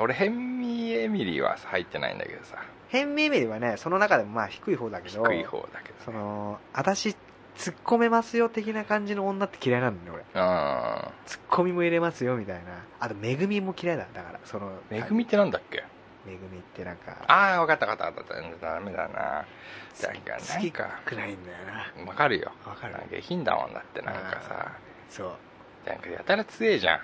[0.00, 2.58] 俺ヘンミーエミリーは入ってないんだけどさ。
[2.88, 7.16] ヘンミエミリはねその中でもまあ低い方だけど低い方だけどその私
[7.56, 10.24] 突っ込めますよ的な感じの女って嫌いなんだよ俺。
[10.40, 12.84] あツッコミも入れますよみたいな。
[13.00, 14.06] あとめぐみも嫌いだ。
[14.12, 15.84] だからそのめぐみってなんだっけ？
[16.26, 18.74] めぐみってなんかああ分かった分かった分かった。
[18.74, 19.08] ダメだな。
[19.08, 22.04] なんか好きかくないんだよな。
[22.04, 22.50] 分かるよ。
[22.66, 22.94] わかる。
[22.94, 24.72] なんか下品だもんだってなんかさ。
[25.08, 25.88] そう。
[25.88, 27.00] なんかやたら強えじゃん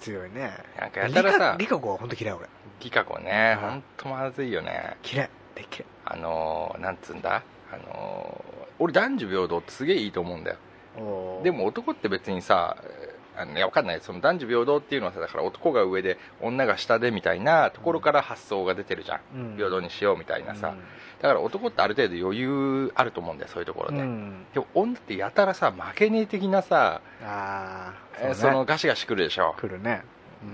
[0.00, 0.52] 強いね。
[0.78, 2.46] なんかやたらさリカリカ子は本当嫌い俺。
[2.80, 3.70] リカ子ねうん。
[3.70, 4.96] ほんとまずいよね。
[5.04, 7.42] 嫌い大嫌いあのー、なんつうんだ？
[7.72, 10.56] あのー、俺男女平等ってすげえいいと思うんだよ。
[11.42, 12.76] でも男って別にさ
[13.36, 14.00] あのいやわかんない。
[14.00, 19.56] その男女平等っていうのはさだから男が上で女が下でみたいなところから発想が出てるじゃん、うん。
[19.56, 20.74] 平等にしようみたいなさ、
[21.20, 29.54] だから男ってある程度余裕あると思うんだよそういうところで、うん、うんでも女ってやたらさ負けねえ的なさ、ああえーそのガシガシ来るでしょ。
[29.58, 30.02] 来るね。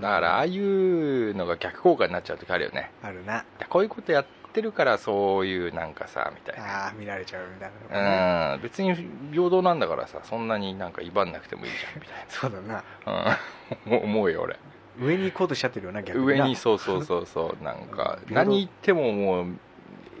[0.01, 2.91] だからああいうのが逆効果になっちゃう時あるよね。
[3.01, 3.45] あるな。
[3.69, 6.85] こういうことやってるからそういうなんかさみたいな。
[6.85, 8.55] ああ見られちゃうみたいなね。
[8.55, 8.61] うん。
[8.61, 8.93] 別に
[9.31, 12.83] 平等なんだからさそんなになんか威張んなくてもいいじゃんみたいそうだな。
[13.05, 13.39] な、
[13.87, 14.57] うん、 思うよ俺。
[14.99, 16.25] 上に行こうとしちゃってるよな逆に。
[16.25, 18.33] な上にそうそうそうそうなんかうん。
[18.33, 19.47] 何言ってももう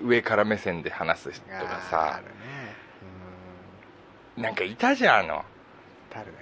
[0.03, 2.33] 上から目線で話す人があーあさるね。
[4.37, 5.45] なんかいたじゃんあの。
[6.09, 6.35] 誰だよ。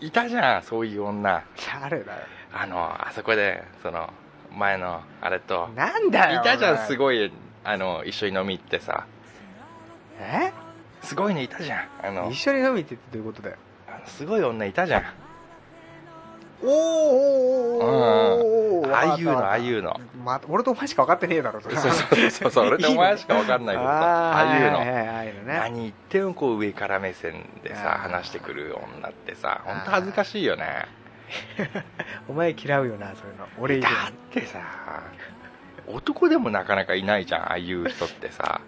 [0.00, 1.44] いたじゃんそういう女。
[1.80, 2.18] 誰だよ。
[2.52, 4.10] あのあそこでその
[4.56, 5.68] 前のあれと。
[5.76, 7.32] なんだよいたじゃんすいごい
[7.64, 9.06] あの一緒に飲み行ってさ。
[10.20, 10.52] え？
[11.02, 11.88] すごいのいたじゃん。
[12.02, 13.56] あの一緒に飲み行ってってどういうことだよ。
[13.86, 15.02] あのすごい女いたじゃん。
[16.60, 24.86] おーおーおーおーおーああいうのああいうのま俺とお前しか分かってねえだろそれそうそうそうそう俺とお前しか分かんないけどさああいうのはい
[25.26, 30.86] ね何言ってもこう上から目線でさ話してくる女ってさ本当恥ずかしいよね
[32.28, 33.46] お前嫌うよなそういうの。
[33.58, 34.60] 俺以上だってさ
[35.86, 38.60] 男でもなかなかいないじゃんああいう人ってさ。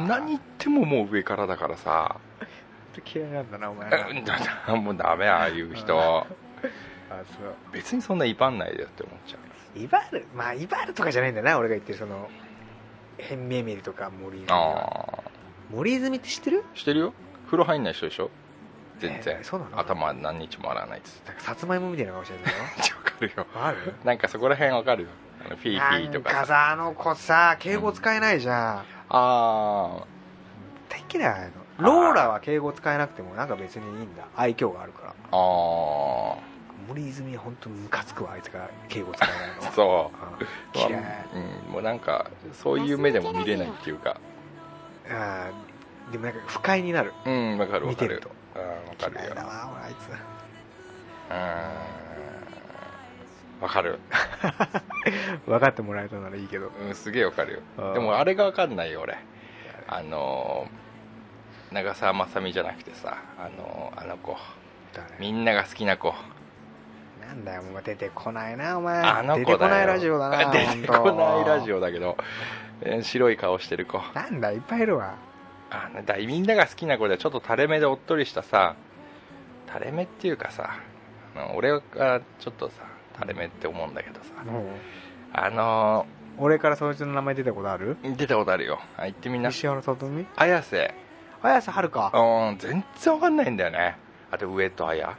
[0.00, 2.16] 何言ってももう上からだからさ。
[3.14, 3.88] 嫌いなんだなお前
[4.80, 5.96] もうダメああいう人。
[5.98, 6.26] あ
[7.26, 7.54] そう。
[7.72, 9.78] 別にそんな威張んないでよって思っちゃう。
[9.78, 10.26] 威張る？
[10.34, 12.28] まあ威張るとかじゃないんだな俺が言ってるその
[13.18, 14.56] 変名見るとか森泉は。
[14.58, 15.30] ああ
[15.70, 16.64] 森泉って知ってる？
[16.74, 17.14] してるよ。
[17.46, 18.30] 風呂入んない人でしょ？
[19.00, 19.78] 全然、えーそうなの？
[19.80, 23.46] 頭何日も洗わないっつってなんかさつまいもみたいな顔してるの わかるよ。
[23.56, 23.94] ある？
[24.04, 25.08] なんかそこら辺わかるよ。
[25.46, 28.84] あのフィーフィーとなんかかささあの子さ敬語使えないじゃん。
[29.08, 30.04] あ
[30.88, 34.24] 大嫌いああいうのローラは敬語使えなくてもなんか別にいいんだ。
[34.36, 35.08] 愛嬌があるから。
[35.08, 35.14] ー。
[35.32, 36.36] あ
[36.88, 40.84] 森泉は本当ムカつくわあいつが敬語使えないのー そう。
[40.84, 40.86] ん。
[40.86, 41.02] う嫌い。
[41.66, 44.16] うん、もうなんかそういう目でも見れないっていうか。
[45.08, 46.12] あー。
[46.12, 47.12] でもなんか不快になる。
[47.24, 48.06] うんわかるわかる。
[48.06, 49.20] 見てるとうんわかるよ。
[49.22, 50.08] 嫌いだわ俺あいつ。
[51.30, 51.36] うん。
[53.62, 53.98] わかる、
[55.46, 56.68] 分かってもらえたならいいけど。
[56.68, 57.92] うん、すげえわかるよ。
[57.92, 59.18] でもあれがわかんないよ俺。
[59.86, 64.36] あのー長澤まさみじゃなくてさあのーあの子。
[64.94, 65.06] 誰？
[65.18, 66.14] みんなが好きな子。
[67.20, 69.00] なんだよもう出てこないなお前。
[69.02, 72.16] あの子出てこないラジオだな 出てこないラジオオだけど、
[72.80, 74.00] えー白い顔してる子。
[74.14, 75.14] なんだいっぱいいるわ
[75.70, 78.74] あだみんなが好きな子でちょっと垂れ目でおっとりしたさ
[79.72, 80.70] 垂れ目っていうかさ
[81.54, 82.74] 俺がちょっとさ
[83.14, 84.20] 垂れ目って思うんだけどさ
[85.32, 86.06] あの
[86.38, 87.96] 俺からそいつの名前出たことある？
[88.02, 88.80] ー出たことあるよ。
[88.96, 89.50] あ言ってみんな。
[89.50, 90.26] 石原さとみ？
[90.36, 90.94] 綾瀬。
[91.42, 92.10] 綾瀬はるか。
[92.14, 93.96] うん全然わかんないんだよね。
[94.30, 95.16] あと上戸彩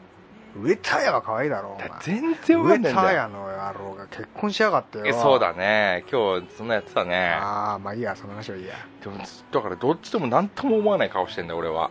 [0.56, 1.90] 上田彩は可愛いだろお前。
[2.02, 3.08] 全然わか上んないんだよ。
[3.08, 5.06] 田彩の野郎が結婚しやがってよ。
[5.06, 6.04] えそうだね。
[6.12, 7.34] 今日そんなやってたね。
[7.40, 8.74] ああまあいいやその話はいいや。
[9.04, 9.18] でも
[9.52, 11.90] だからどっちとも何とも思わない顔してんだよ俺は。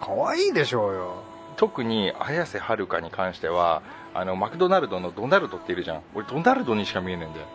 [0.00, 1.22] 可愛いでしょうよ。
[1.56, 3.82] 特に綾瀬はるかに関しては
[4.14, 6.02] あのマクドナルドのドナルドっているじゃん。
[6.14, 7.46] 俺ドナルドにしか見えないんだよ。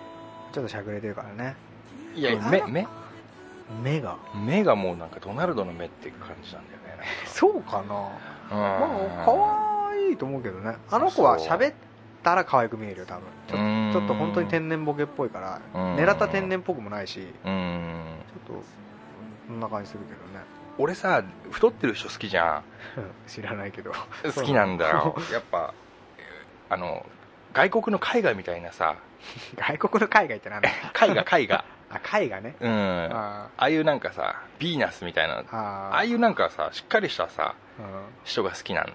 [0.54, 1.56] ちょっとしゃくれてるからね。
[2.16, 2.88] いやうん目目？
[3.84, 4.18] 目が？
[4.46, 7.04] 目がもうなんかドナルドの目って感じなんだよね。
[7.28, 8.10] そうかな。
[8.52, 8.58] うん。
[8.58, 9.75] まあ
[10.06, 10.78] 可愛いと思うけどね。
[10.92, 11.74] あの子は喋っ
[12.24, 13.24] たら可愛く見えるよ多分。
[13.48, 13.92] ちょうん。
[13.94, 15.96] ちょっと本当に天然ボケっぽいからうん。
[15.96, 18.04] 狙った天然っぽくもないしちうん。
[18.50, 18.64] ょっと
[19.48, 20.46] そんな感じするけどね。
[20.78, 22.64] 俺さ太ってる人好きじゃん。
[23.28, 23.92] 知らないけど。
[24.36, 25.16] 好きなんだよ。
[25.32, 25.74] やっぱ
[26.70, 27.06] あの
[27.54, 28.96] 外国の絵画みたいなさ。
[29.58, 30.70] 外国の海外ってなんだ？
[30.70, 32.56] 絵画絵画あ絵画ね。
[32.60, 33.10] うん。
[33.12, 35.42] あああいうなんかさヴィーナスみたいな。
[35.42, 35.46] ー。
[35.56, 37.86] あああいうなんかさしっかりしたさうん。
[38.24, 38.86] 人が好きな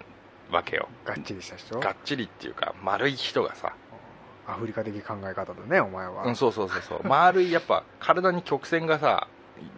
[0.51, 0.88] わけよ。
[1.05, 1.78] がっちりした人？
[1.80, 3.74] がっちりっていうか丸い人がさ。
[4.46, 6.24] アフリカ的考え方だねお前は。
[6.24, 7.01] うんそうそうそうそう。
[7.07, 9.28] 丸いやっぱ体に曲線がさ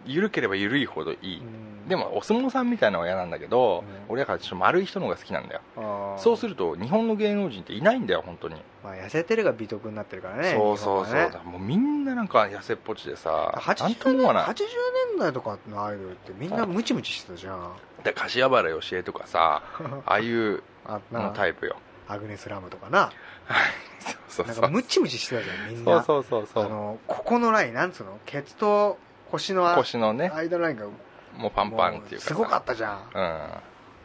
[0.05, 1.87] 緩ければ緩いほどいい、うん。
[1.87, 4.13] でもお相撲さんみたいなのは嫌なんだけど、うん。
[4.13, 5.61] 俺だからちょっと丸い人の方が好きなんだよ。
[6.17, 11.29] そうすると日本の芸能人っていないんだよ本当に、まあ痩せてるが美徳になってるからねそうそうそう、ね。
[11.31, 14.43] だもうみんななんか痩せっぽちでさ80なんとも思わない。
[14.45, 14.55] 80
[15.11, 17.71] 年代とかのアイドルってみんなムチムチしてたじゃん
[18.03, 19.61] で柏原芳恵とかさ
[20.05, 21.29] ああいうあのな。
[21.29, 21.75] タイプよ。
[22.07, 23.11] アグネス・ラムとかな。
[24.27, 26.03] そうそうなんかムチムチしてたじゃんみんな。
[26.03, 26.65] そうそうそうそう。
[26.65, 28.97] あのここのラインなんつうのケツと
[29.31, 30.29] 腰の腰のね。
[30.35, 30.85] 間ラインが
[31.37, 32.27] もうパンパンっていうかさ。
[32.27, 32.99] すごかったじゃん。
[33.13, 33.49] うん。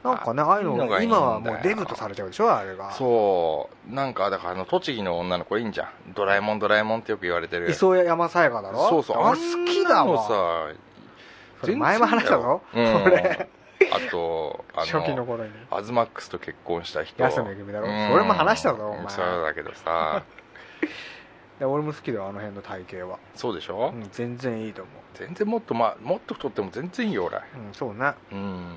[0.05, 3.93] なんかねああいうの今はもうデブとされちゃうでしょあれがそう。
[3.95, 6.13] なんかだからあの栃木の女の子いいんじゃん。
[6.15, 7.69] ドラえもんドラえもんってよく言われてる。
[7.71, 8.89] 磯山さやかだろ？
[8.89, 9.17] そうそう。
[9.19, 12.63] 俺好きだあん前も話したぞ。
[12.73, 13.03] うん。
[13.05, 13.49] 俺
[13.93, 15.51] あとあ初期のの頃に。
[15.71, 17.23] アズマックスと結婚した人。
[17.23, 17.89] 安めぐみだろ。
[17.89, 18.09] うん。
[18.11, 19.09] それも話したぞお前。
[19.09, 20.23] そうだけどさ。
[21.59, 23.19] で俺も好きだよあの辺の体型は。
[23.35, 27.37] そうでしょ、うん全然いいと思全然もっとまあもっと太っても全然いいよ俺。
[27.39, 28.77] ううんそうねうん。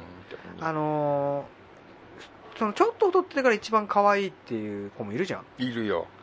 [0.60, 1.62] あのー
[2.58, 5.45] そのちょっと太っててから一番可愛いっていう子もいるじゃん。
[5.58, 6.02] いるよ。
[6.02, 6.20] ら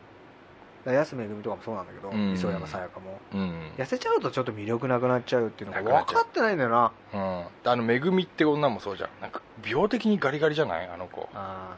[0.93, 2.33] 安めぐみとかもそうなんだけど、うん。
[2.33, 3.19] 磯山さやかも。
[3.33, 6.91] うん、痩せちゃうとちょっと魅力なくなっちゃうっていうのが分かってないんだよな。
[7.13, 9.09] うん、あのめぐみって女もそうじゃん。
[9.21, 10.87] なんか病的にガリガリじゃない？
[10.87, 11.29] あの子。
[11.33, 11.75] あ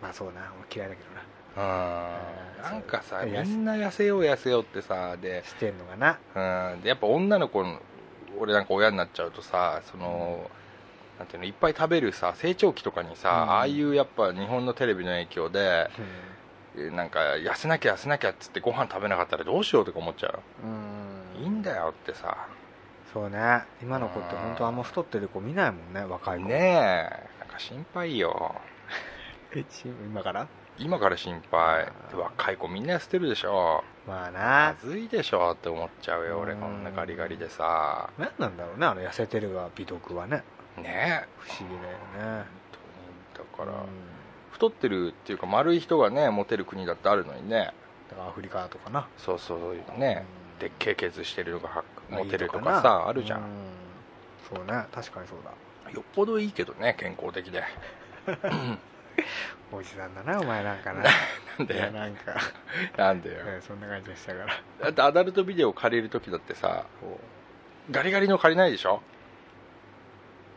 [0.00, 0.02] ー。
[0.02, 0.52] まあそうな。
[0.70, 1.22] 俺嫌いだけどな。
[1.56, 2.72] うん。
[2.72, 6.72] なんかさみんな痩せよう痩せようってさでしてんのがな？
[6.74, 6.82] うん。
[6.82, 7.80] でやっぱ女の子の
[8.38, 10.50] 俺なんか親になっちゃうとさその、
[11.18, 13.50] なんていうのいっぱい食べるさ成長期とかにさ、うん。
[13.52, 16.02] ああいうやっぱ日本のテレビの影響でう
[16.76, 20.40] なんか痩せなきゃ痩せなきゃっつってご飯食べなかったらどうしようとか思っちゃう
[21.38, 21.42] うん。
[21.42, 22.36] いいんだよってさ。
[23.12, 23.62] そうね。
[23.82, 26.48] 今の子って本当あんま太ってる子見ないもんね若い子。
[26.48, 27.28] ねえ。
[27.40, 28.54] なんか心配よ。
[30.06, 30.46] 今から？
[30.78, 31.88] 今から心配。
[32.14, 33.82] 若い子みんな痩せてるでしょ。
[34.06, 36.60] まあまなずいでしょって思っちゃうよ俺うん。
[36.60, 38.10] こんなガリガリでさ。
[38.18, 40.42] 何なんだろうねあの痩せてるが美徳はね。
[40.76, 41.28] ねえ。
[41.38, 41.90] 不思議だ
[42.26, 42.44] よね。
[43.34, 44.15] だから、うん
[44.56, 47.74] 太ってるっていうか丸い人がねモテる国だってあるのにね。
[48.08, 49.06] だからアフリカとかな。
[49.18, 50.60] そうそうそういうのね、うん。
[50.60, 53.42] でっけえケツしてるのがモテるとかさあるじゃん、う
[54.48, 54.86] そうね。
[54.92, 55.90] 確かにそうだ。
[55.92, 57.62] よっぽどいいけどね健康的で。
[59.72, 61.02] おじさんだなお前なんかな。
[61.58, 61.90] なんで？
[61.90, 62.34] なんか。
[62.96, 63.36] なんでよ。
[63.46, 64.46] うんそんな感じでしたから。
[64.84, 66.86] だってアダルトビデオ借りる時だってさ
[67.90, 69.02] ガリガリの借りないでしょ？
[69.02, 69.15] う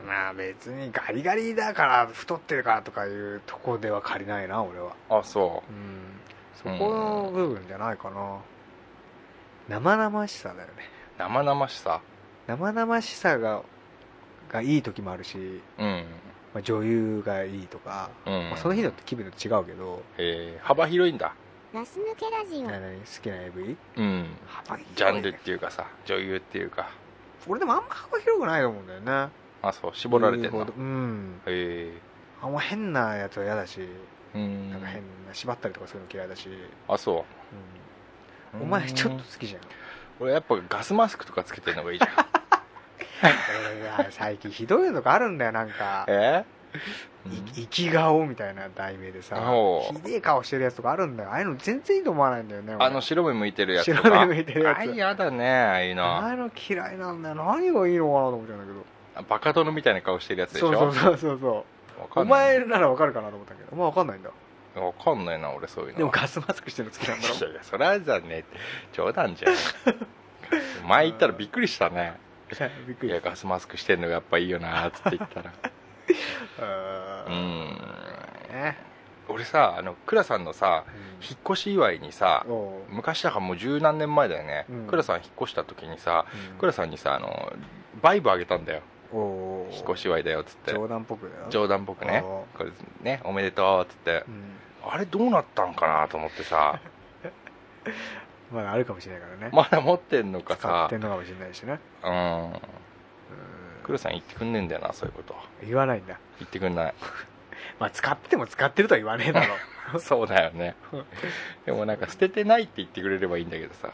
[0.05, 4.95] まあ別にガリガリだから太ってるからとかいうとこでは借りないな俺は。
[5.09, 5.71] あそう。
[5.71, 6.19] ん。
[6.55, 8.39] そこの部分じゃないかな。
[9.67, 10.73] 生々しさだよね。
[11.17, 12.01] う生々しさ？
[12.47, 13.61] 生々しさが
[14.51, 16.05] がいい時もあるし、うん。
[16.53, 18.49] まあ、女優がいいとか、うん。
[18.49, 20.57] まあ、その日によって気分と違うけど、え。
[20.59, 21.33] ー幅広いんだ。
[21.71, 22.67] ガス抜けラジオ。
[22.67, 22.71] 好
[23.21, 23.77] きな AV?
[23.97, 24.27] うん。
[24.47, 24.93] 幅広いね。
[24.95, 26.89] ジャンルっていうかさ女優っていうか。
[27.47, 29.31] 俺でもあんま幅広くないと思うんだよね
[29.61, 31.41] あそう絞られてんの言うん。
[31.45, 31.91] へ
[32.41, 34.71] あんま変なやつは嫌だし、えうん。
[34.71, 36.47] なんか変な縛ったりとかするの嫌いだし、
[36.87, 37.25] あそ
[38.53, 38.57] う。
[38.57, 38.61] ん。
[38.61, 39.61] うお前ちょっと好きじゃん。
[40.19, 42.09] 俺やっぱガスマスクとかつけてるのがいいじゃん。
[44.11, 46.05] 最近ひどいのがあるんだよなんか。
[46.07, 46.45] え？
[47.25, 49.35] い生き顔みたいな題名でさ
[49.91, 51.31] ひでえ顔してるやつとかあるんだよ。
[51.31, 52.85] ああいうの全然いいと思わないんだよね俺。
[52.85, 54.09] あの白目向いてるやつとか。
[54.09, 54.77] 白目向いてるやつ。
[54.77, 56.03] あ嫌だねああいうの。
[56.05, 57.35] ああいうの嫌いなんだよ。
[57.35, 58.85] 何がいいのかなと思っちゃうんだけど
[59.27, 60.73] バカ殿みたいな顔してるやつでしょ？
[60.73, 61.63] そうそうそうそう
[62.15, 64.29] お前ならわかるかなと思ったけどお前わかんないんだ。
[64.75, 67.35] わかんないな俺そういうのでもガスマスクしてるの好きなんだろ？
[67.35, 68.57] いやいやそれはじゃねえって
[68.93, 69.53] 冗談じゃん
[70.87, 72.13] 前言ったらびっくりしたね。
[72.87, 73.11] びっくり。
[73.11, 75.51] いやガスマスクしてんのがやっぱいいよなーっつって言ったら。
[77.27, 77.77] うん。
[79.27, 80.85] 俺さあの倉さんのさ
[81.21, 82.45] 引っ越し祝いにさ
[82.89, 84.65] 昔だからもう十何年前だよね。
[84.69, 84.87] うん。
[84.87, 86.57] 倉さん引っ越した時にさうん。
[86.57, 87.53] 倉さんにさあの
[88.01, 88.81] バイブあげたんだよ
[89.11, 90.71] 引っ越し祝いだよっつって。
[90.71, 91.45] 冗談っぽくだよ。
[91.49, 92.21] 冗談っぽくね。
[92.23, 94.23] おこれねおめでとうっつって。
[94.27, 94.91] うん。
[94.91, 96.79] あれどうなったんかなと思ってさ。
[98.51, 99.49] まだあるかもしれないからね。
[99.53, 101.79] まだ持ってんのか使さってんのかもしれないしね。
[102.03, 102.13] うん。
[102.13, 102.59] うん
[103.83, 105.35] 倉さん言ってくんねえんだよなそういうこと。
[105.63, 106.19] 言わないんだ。
[106.37, 106.93] 言ってくんない。
[107.79, 109.55] まあ使ってても使ってるとは言わねえだろ。
[109.99, 110.75] そうだよね。
[111.65, 113.91] でもなんか捨ててないって言ってくれればいいんだけどさ。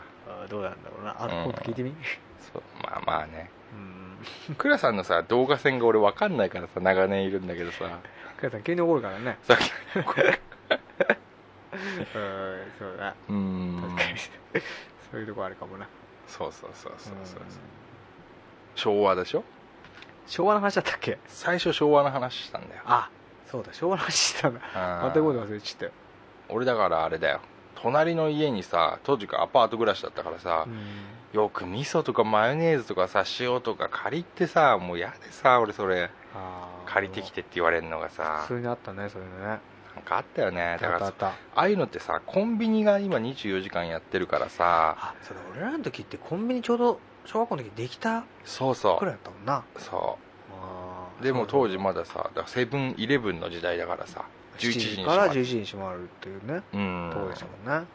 [0.50, 1.16] どうなんだろうな。
[1.18, 1.52] あうん。
[1.52, 1.96] 聞いてみ？
[2.54, 3.50] そうまあまあね。
[3.50, 3.65] うん
[4.58, 7.86] 倉さんのさ動画線が俺分かんないからさ長年いるんだけどさ。
[8.42, 9.38] 母さん急に怒るからね。
[9.44, 10.04] さっきうん
[12.80, 13.16] そうだ。
[13.30, 13.82] うーん。
[13.82, 14.20] 確かに。
[15.12, 15.88] そういうとこあるかもな。
[16.28, 17.44] そうそうそうそうそうう。
[17.44, 17.48] ん
[18.76, 19.44] 昭和でしょ？
[20.28, 21.18] 昭和の話だったっけ？
[21.28, 22.82] 最初昭和の話したんだよ。
[22.86, 23.10] あ
[23.48, 23.74] そうだ。
[23.74, 24.62] 昭和の話してたんだ。
[24.74, 25.14] あー。
[25.14, 25.92] 全くこと忘れちゃったよ
[26.50, 27.42] 俺だからあれだよ
[27.82, 30.68] 隣の家にさ当時からアパート暮らしだったからさ、
[31.34, 36.10] よく味噌とかマヨネーズとかさ塩とか借りてさもう嫌でさ俺それ。
[36.86, 38.46] 借りてきてって言われるのがさ。
[38.48, 39.60] 普通にあったねそういうのね。
[39.96, 40.78] なんかあったよね。
[40.80, 44.96] だからああいうのってさコンビニが今24時間やってるからさ。
[45.00, 49.64] あそうだ俺らの時ってコンビニちょうど小学校の時できたそうそくらいだったもんな。
[49.76, 49.82] う。
[49.82, 54.26] そうでも当時まださセブンイレブンの時代だからさ
[54.58, 55.42] 11時にから閉まる。
[55.42, 57.10] 11時に閉まるっていうねうん。
[57.14, 57.88] とこでしたもんね。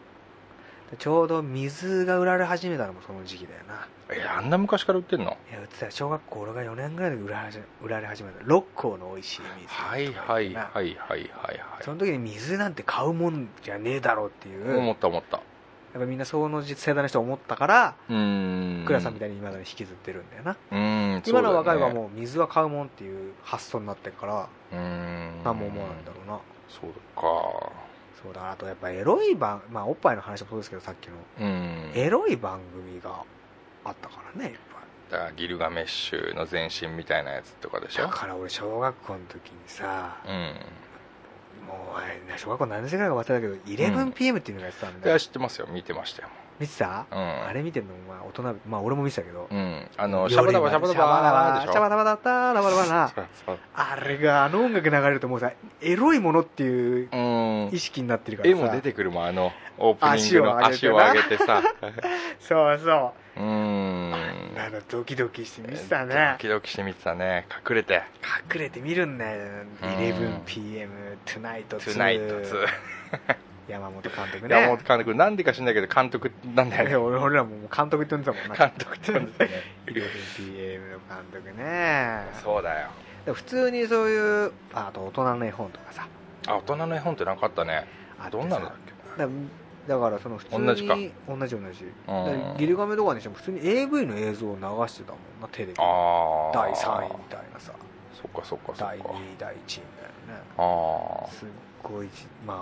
[0.90, 3.86] でちょうど水が売られ始めたのもその時期だよな。
[4.12, 5.36] えあんな昔から売ってんの？
[5.50, 5.92] いや売ってたよ。
[5.92, 8.38] 小学校俺が4年ぐらいで売られ売られ始めた。
[8.44, 11.60] 六甲の美味しい水はいはいはいはいはいはい。
[11.82, 14.78] その時に水なんて買うもんじゃねえだろうっていう。
[14.78, 15.40] 思った思った
[15.92, 26.38] やっぱみんなその世代の人は思ったから倉さんみたいに今だに引きずってるんだよな、うーん今の若い子はうもう水は買うもんっていう発想になってるから何も思わないんだろうな。
[26.68, 27.72] そうか。
[28.22, 28.52] そうだ。
[28.52, 31.90] あとやっぱエロい番まあおっぱいの話もそうですけどさっきのうん。
[31.94, 33.24] エロい番組が
[33.84, 38.02] あったからねいっぱいだからギルガメッシュの前身みたいなやつとかでしょ。
[38.04, 40.54] だから俺小学校の時にさうん
[41.70, 45.66] もう小学校何年生ぐらいか忘れたけど 11PM っていうのがやってたんいだよ、や知ってますよ。
[45.70, 46.28] 見てましたよ。
[46.58, 47.18] 見てた、うん。
[47.18, 47.94] あれ見てんの？
[48.08, 49.88] まあ大人まあ俺も見てたけど、うん。
[49.96, 53.12] あのシャバダバシャバダバシャバダバだったラバダバな
[53.74, 57.70] あれがあの音楽流れるともうさエロいものっていううん。
[57.72, 58.58] 意識になってるからさ。
[58.58, 61.62] 絵も出てくるもんあのオープニングの足を足を上上げてさ。
[62.40, 63.40] そうそう。
[63.40, 64.10] うーん
[64.66, 67.46] あのドキドキして見てたドねキドキして見てたね。
[67.68, 68.02] 隠れて。
[68.52, 69.38] 隠れて見るんだよ。
[69.82, 69.88] うん。
[69.88, 70.88] 11PM
[71.24, 72.66] Tonight「トゥナイト2」
[73.68, 75.14] 山本監督山本ね監督。
[75.14, 76.96] なんでか知んないけど監督なんだよね。
[76.96, 78.54] 俺俺らも監督って呼んでたもんな。
[78.56, 79.50] 監督って呼んでたね。
[79.86, 81.00] 11PM の監
[81.32, 82.24] 督ね。
[82.42, 82.88] そうだよ。
[83.32, 86.06] 普通にそういうああと大人の絵本とかさ。
[86.48, 87.86] あ大人の絵本ってなかったね。
[88.18, 88.74] あどんなのだっ
[89.16, 89.22] け？
[89.22, 89.28] だ
[89.90, 90.94] だからその普通に同じか。
[90.94, 91.84] 同じ同じ。
[92.58, 95.82] ギルガメとかにしても普通に AV の映像を流してたもんなテレビあ
[96.54, 97.72] あ第3位みたいなさ。
[98.14, 99.08] そっかそっか第2か。
[99.10, 99.78] 位第1位みたい
[100.28, 100.34] な。
[100.34, 101.48] ねあすっ
[101.82, 102.56] ごいじまあ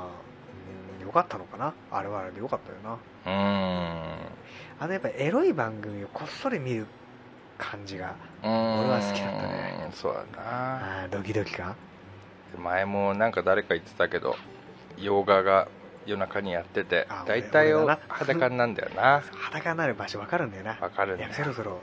[1.00, 1.74] うんよかったのかな。
[1.90, 2.92] あれはあれでよかったよな。
[2.92, 4.28] あうーん。
[4.80, 6.86] あのやっぱエロい番組をこっそり見る
[7.58, 8.50] 感じが俺
[8.88, 9.90] は好きだったね。
[9.92, 11.02] そうだな。
[11.02, 11.76] あードキドキ感
[12.58, 14.34] 前もなんか誰か言ってたけど
[14.96, 15.68] 洋画が
[16.09, 19.22] 夜中にやっててあ大体を裸になんだよな。
[19.32, 20.78] 裸になる場所分かるんだよな。
[20.80, 21.72] わかるんだよそろそろ。
[21.72, 21.74] う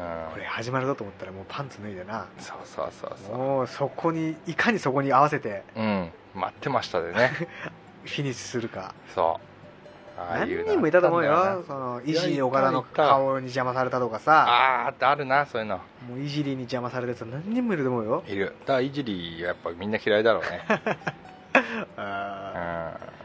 [0.00, 0.32] ん。
[0.32, 2.26] これ始まるぞと思ったらもうパンツ脱いでな。
[2.38, 5.64] そうそうそうそもうそこにいかにそこに合わせて。
[5.76, 6.10] ううん。
[6.34, 7.32] 待ってましたでね。
[8.04, 8.94] フィニッシュするか。
[9.12, 9.54] そう。
[10.16, 11.64] 何人もいたと思うよ。
[11.66, 14.46] そのいじり岡田の顔に邪魔されたとかさ。
[14.86, 15.78] あーあるなそういうの。
[16.08, 18.22] もういじりに邪魔されたやつ何人もいると思うよ。
[18.28, 18.54] いる。
[18.60, 20.64] だからいじりやっぱみんな嫌いだろうね。
[21.96, 23.23] ああ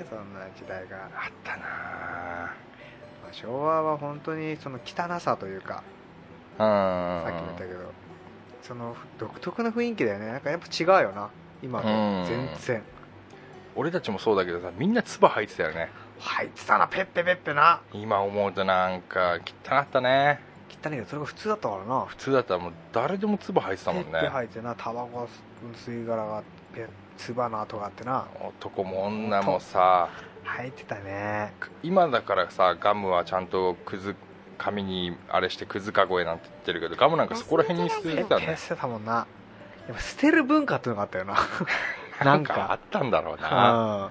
[0.00, 1.10] ねそんな時代が、っ
[1.44, 1.62] たな。
[1.62, 5.82] まあ昭和は本当にその汚さというか
[6.52, 6.58] うん。
[6.58, 7.92] さっきも言ったけど
[8.62, 10.26] その独特な雰囲気だよね。
[10.26, 11.30] なんかやっぱ違うよな。
[11.62, 12.24] 今とうん。
[12.26, 12.82] 全然。
[13.76, 15.90] 俺たちもそうだけどさみんな唾吐いてたよね。
[16.18, 16.88] 入ってたな。
[16.88, 17.80] ペッペペッペな。
[17.92, 20.40] 今思うとなんか汚かったね。
[20.68, 22.04] 汚いけどそれが普通だったからな。
[22.06, 24.74] 普通だったらもう誰でも唾吐いてたもんペッペね入ってな。
[24.74, 25.28] タバコ
[25.84, 26.42] 吸い殻が
[26.74, 26.86] ペ
[27.20, 28.26] つばの跡があってな。
[28.40, 30.08] 男も女もさ。
[30.42, 31.52] 入ってたね。
[31.82, 34.16] 今だからさガムはちゃんとくず
[34.56, 38.56] 紙にあれしてくずかごえなんて言ってるけどガムなんかそこら辺に捨ててたね。
[38.56, 39.12] 捨てたもんな。
[39.12, 39.26] や
[39.92, 41.34] っぱ捨てる文化っていうのがあったよな。
[42.20, 44.10] な なんんかかあったんだろうな。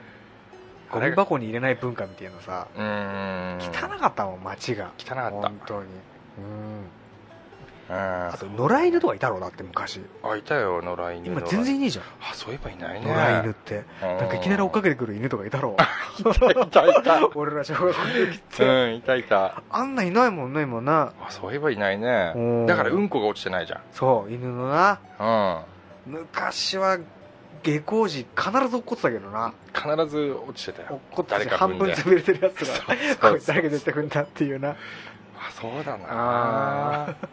[0.94, 1.00] うん。
[1.02, 2.68] ゴミ箱に入れない文化みたいなさ。
[2.76, 3.58] うーん。
[3.96, 4.92] 汚かったもん街が。
[5.00, 5.30] 汚かった。
[5.32, 5.80] 本当に。
[5.80, 6.48] うんう
[6.82, 6.90] ん
[7.92, 10.02] あと野良犬とかいたろうだって昔。
[10.24, 12.06] あいたよ野良犬今全然いいじゃん。
[12.22, 13.08] あそういえばいないね。
[13.08, 13.84] 野良犬って。
[14.02, 15.82] なんかいきなり追っかけてくる犬とかいたろう。
[16.30, 17.30] いたいた。
[17.34, 19.64] 俺ら小学校の時って、うんいたいた。
[19.72, 21.14] あんないないもんね今な。
[21.20, 22.34] あそういえばいないね。
[22.36, 22.66] うん。
[22.68, 23.82] だからうんこが落ちてないじゃん。
[23.92, 25.00] そう犬のな。
[26.06, 26.14] うん。
[26.14, 27.00] 昔は
[27.64, 29.54] 下校時必ず落っこってたけどな。
[29.74, 32.96] 必ず落ちてた落っよこって半分潰れてるやつが
[33.30, 34.76] こいつ誰が絶対踏んだっていうな
[35.40, 37.16] あそうだなあ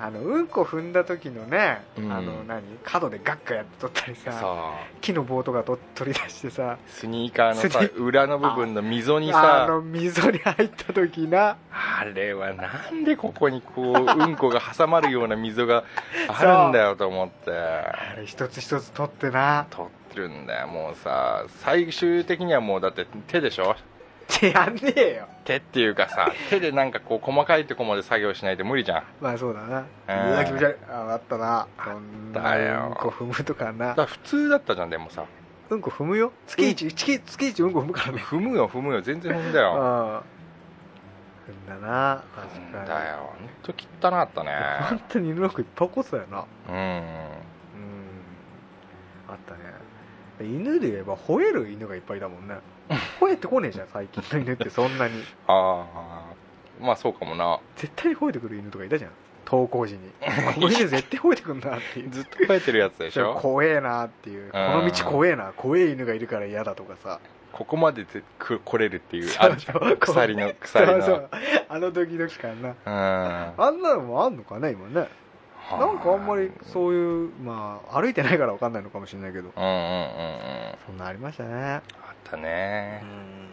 [0.00, 2.12] あのうんこ踏んだ時のね、うん。
[2.12, 2.62] あの何？
[2.82, 11.56] 角でガッガやって取ったりささ木の棒とかと取り出してさスニーカーの裏の部分の溝にあさの溝に入った時な。
[11.70, 15.84] あれはなんでここにこううんこが挟まるような溝が
[16.28, 17.52] あるんだよと思って。
[17.52, 19.66] あれ一つ一つ取ってな。
[19.70, 21.44] 取ってるんだよもうさ。
[21.60, 23.76] 最終的にはもうだって手でしょ？
[24.22, 25.28] ってやんねえよ。
[25.44, 29.02] 手っていうかさ手でなんかこう細かいとこまで作業しないと無理じゃん。
[29.20, 29.84] まあそうだな。
[30.08, 30.30] うん。
[30.30, 30.90] うわ気持ち悪い。
[30.90, 31.66] ああったな。
[31.84, 33.94] そんなだようんこ踏むとかな。
[33.94, 35.24] だ普通だったじゃんでもさ。
[35.70, 36.32] うんこ踏むよ。
[36.46, 38.18] 月一月月一うんこ踏むからね。
[38.18, 39.00] 踏むよ踏むよ。
[39.02, 39.76] 全然踏んだうん。
[39.76, 40.22] よ
[41.68, 42.24] 踏んだな。
[42.34, 42.84] 確踏かに。
[42.84, 43.16] んだよ。
[43.38, 43.74] ほんと
[44.06, 44.50] 汚かったね。
[44.88, 46.44] 本当に犬の服いっぱい起こってたよな。
[46.68, 46.74] うん。
[46.76, 47.02] うん。
[49.28, 49.82] あったね。
[50.40, 52.56] 犬で言えば吠える犬がいっぱいいたもんね
[53.20, 55.22] 吠えてこねえじゃん最近の犬ってそんなに。
[55.46, 56.22] ああ
[56.80, 57.58] まあそうかもな。
[57.76, 59.10] 絶対に吠えてくる犬とかいたじゃん。
[59.46, 60.10] 登校時に。
[60.54, 62.10] この犬絶対吠えてくんなっていう。
[62.10, 63.34] ずっと生えてるやつでしょ？
[63.34, 64.50] 怖えなっていう。
[64.52, 65.52] この道怖えな。
[65.56, 67.20] 怖え犬がいるから嫌だとかさ。
[67.52, 69.96] ここまでぜく来れるっていうあるじゃん。
[69.98, 70.92] 鎖の 鎖の。
[70.92, 71.28] そうそう。
[71.68, 72.68] あのドキドキ感な。
[72.70, 73.64] うん。
[73.64, 75.08] あんなのもあんのかね今ね。
[75.70, 79.52] なんかあんまりそういうまあ歩いてないから分かんないのかもしれないけど。
[79.54, 80.74] うんうんうんうん。
[80.86, 81.52] そんなありましたね。
[81.54, 81.82] あ
[82.26, 83.00] ったね。
[83.02, 83.48] うん。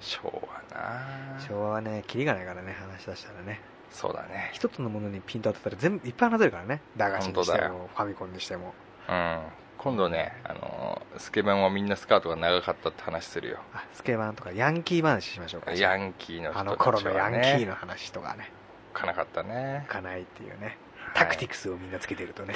[0.00, 1.40] 昭和な。
[1.40, 3.60] 昭和はねキリがないからね話し出したらね。
[3.90, 4.50] そうだね。
[4.52, 6.80] 一つのものにピント当てたら全部いっぱい話せるからね。
[6.96, 8.74] 駄菓子にしてもファミコンにしても。
[9.08, 9.40] うん。
[9.78, 13.58] 今度ねあのスケベンはみんなスカートが長かったって話するよ。
[13.72, 15.72] あスケバンとかヤンキー話しましょうか。
[15.72, 18.50] ヤンキーの人たちは、ね、あの頃のヤンキーの話とかね。
[18.92, 19.86] かなかったね。
[19.88, 20.66] かないっていうね。
[20.66, 20.78] はい
[21.14, 22.54] タクティクスをみんなつけてるとね。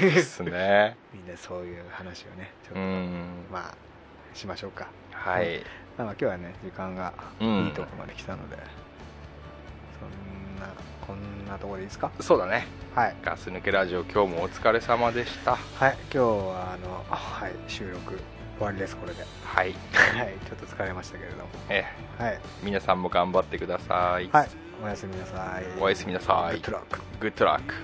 [0.00, 0.96] ですね。
[1.12, 2.80] みんなそういう話をねちょっと。
[2.80, 3.46] うん。
[3.50, 3.74] まあ
[4.34, 4.88] しましょうか。
[5.12, 5.60] はい。
[5.98, 7.66] まあまあ今日はね時間がうん。
[7.66, 8.56] いいとこまで来たので、
[9.98, 10.72] そんな
[11.06, 12.10] こんなところでいいですか？
[12.20, 12.66] そうだね。
[12.94, 13.16] はい。
[13.22, 15.56] ガス抜けラジオ今日もお疲れ様でした。
[15.56, 15.96] はい。
[16.04, 17.52] 今日はあのはい。
[17.68, 18.18] 収録
[18.56, 19.24] 終わりですこれで。
[19.44, 19.74] はい。
[19.92, 20.34] はい。
[20.46, 21.44] ちょっと疲れましたけれども。
[21.68, 21.84] え
[22.18, 22.32] はい。
[22.34, 24.48] え皆さんも頑張ってください、はい。
[24.82, 25.80] おやすみなさい。
[25.80, 26.60] おやすみなさい。
[26.60, 27.74] グッドラックグッドラック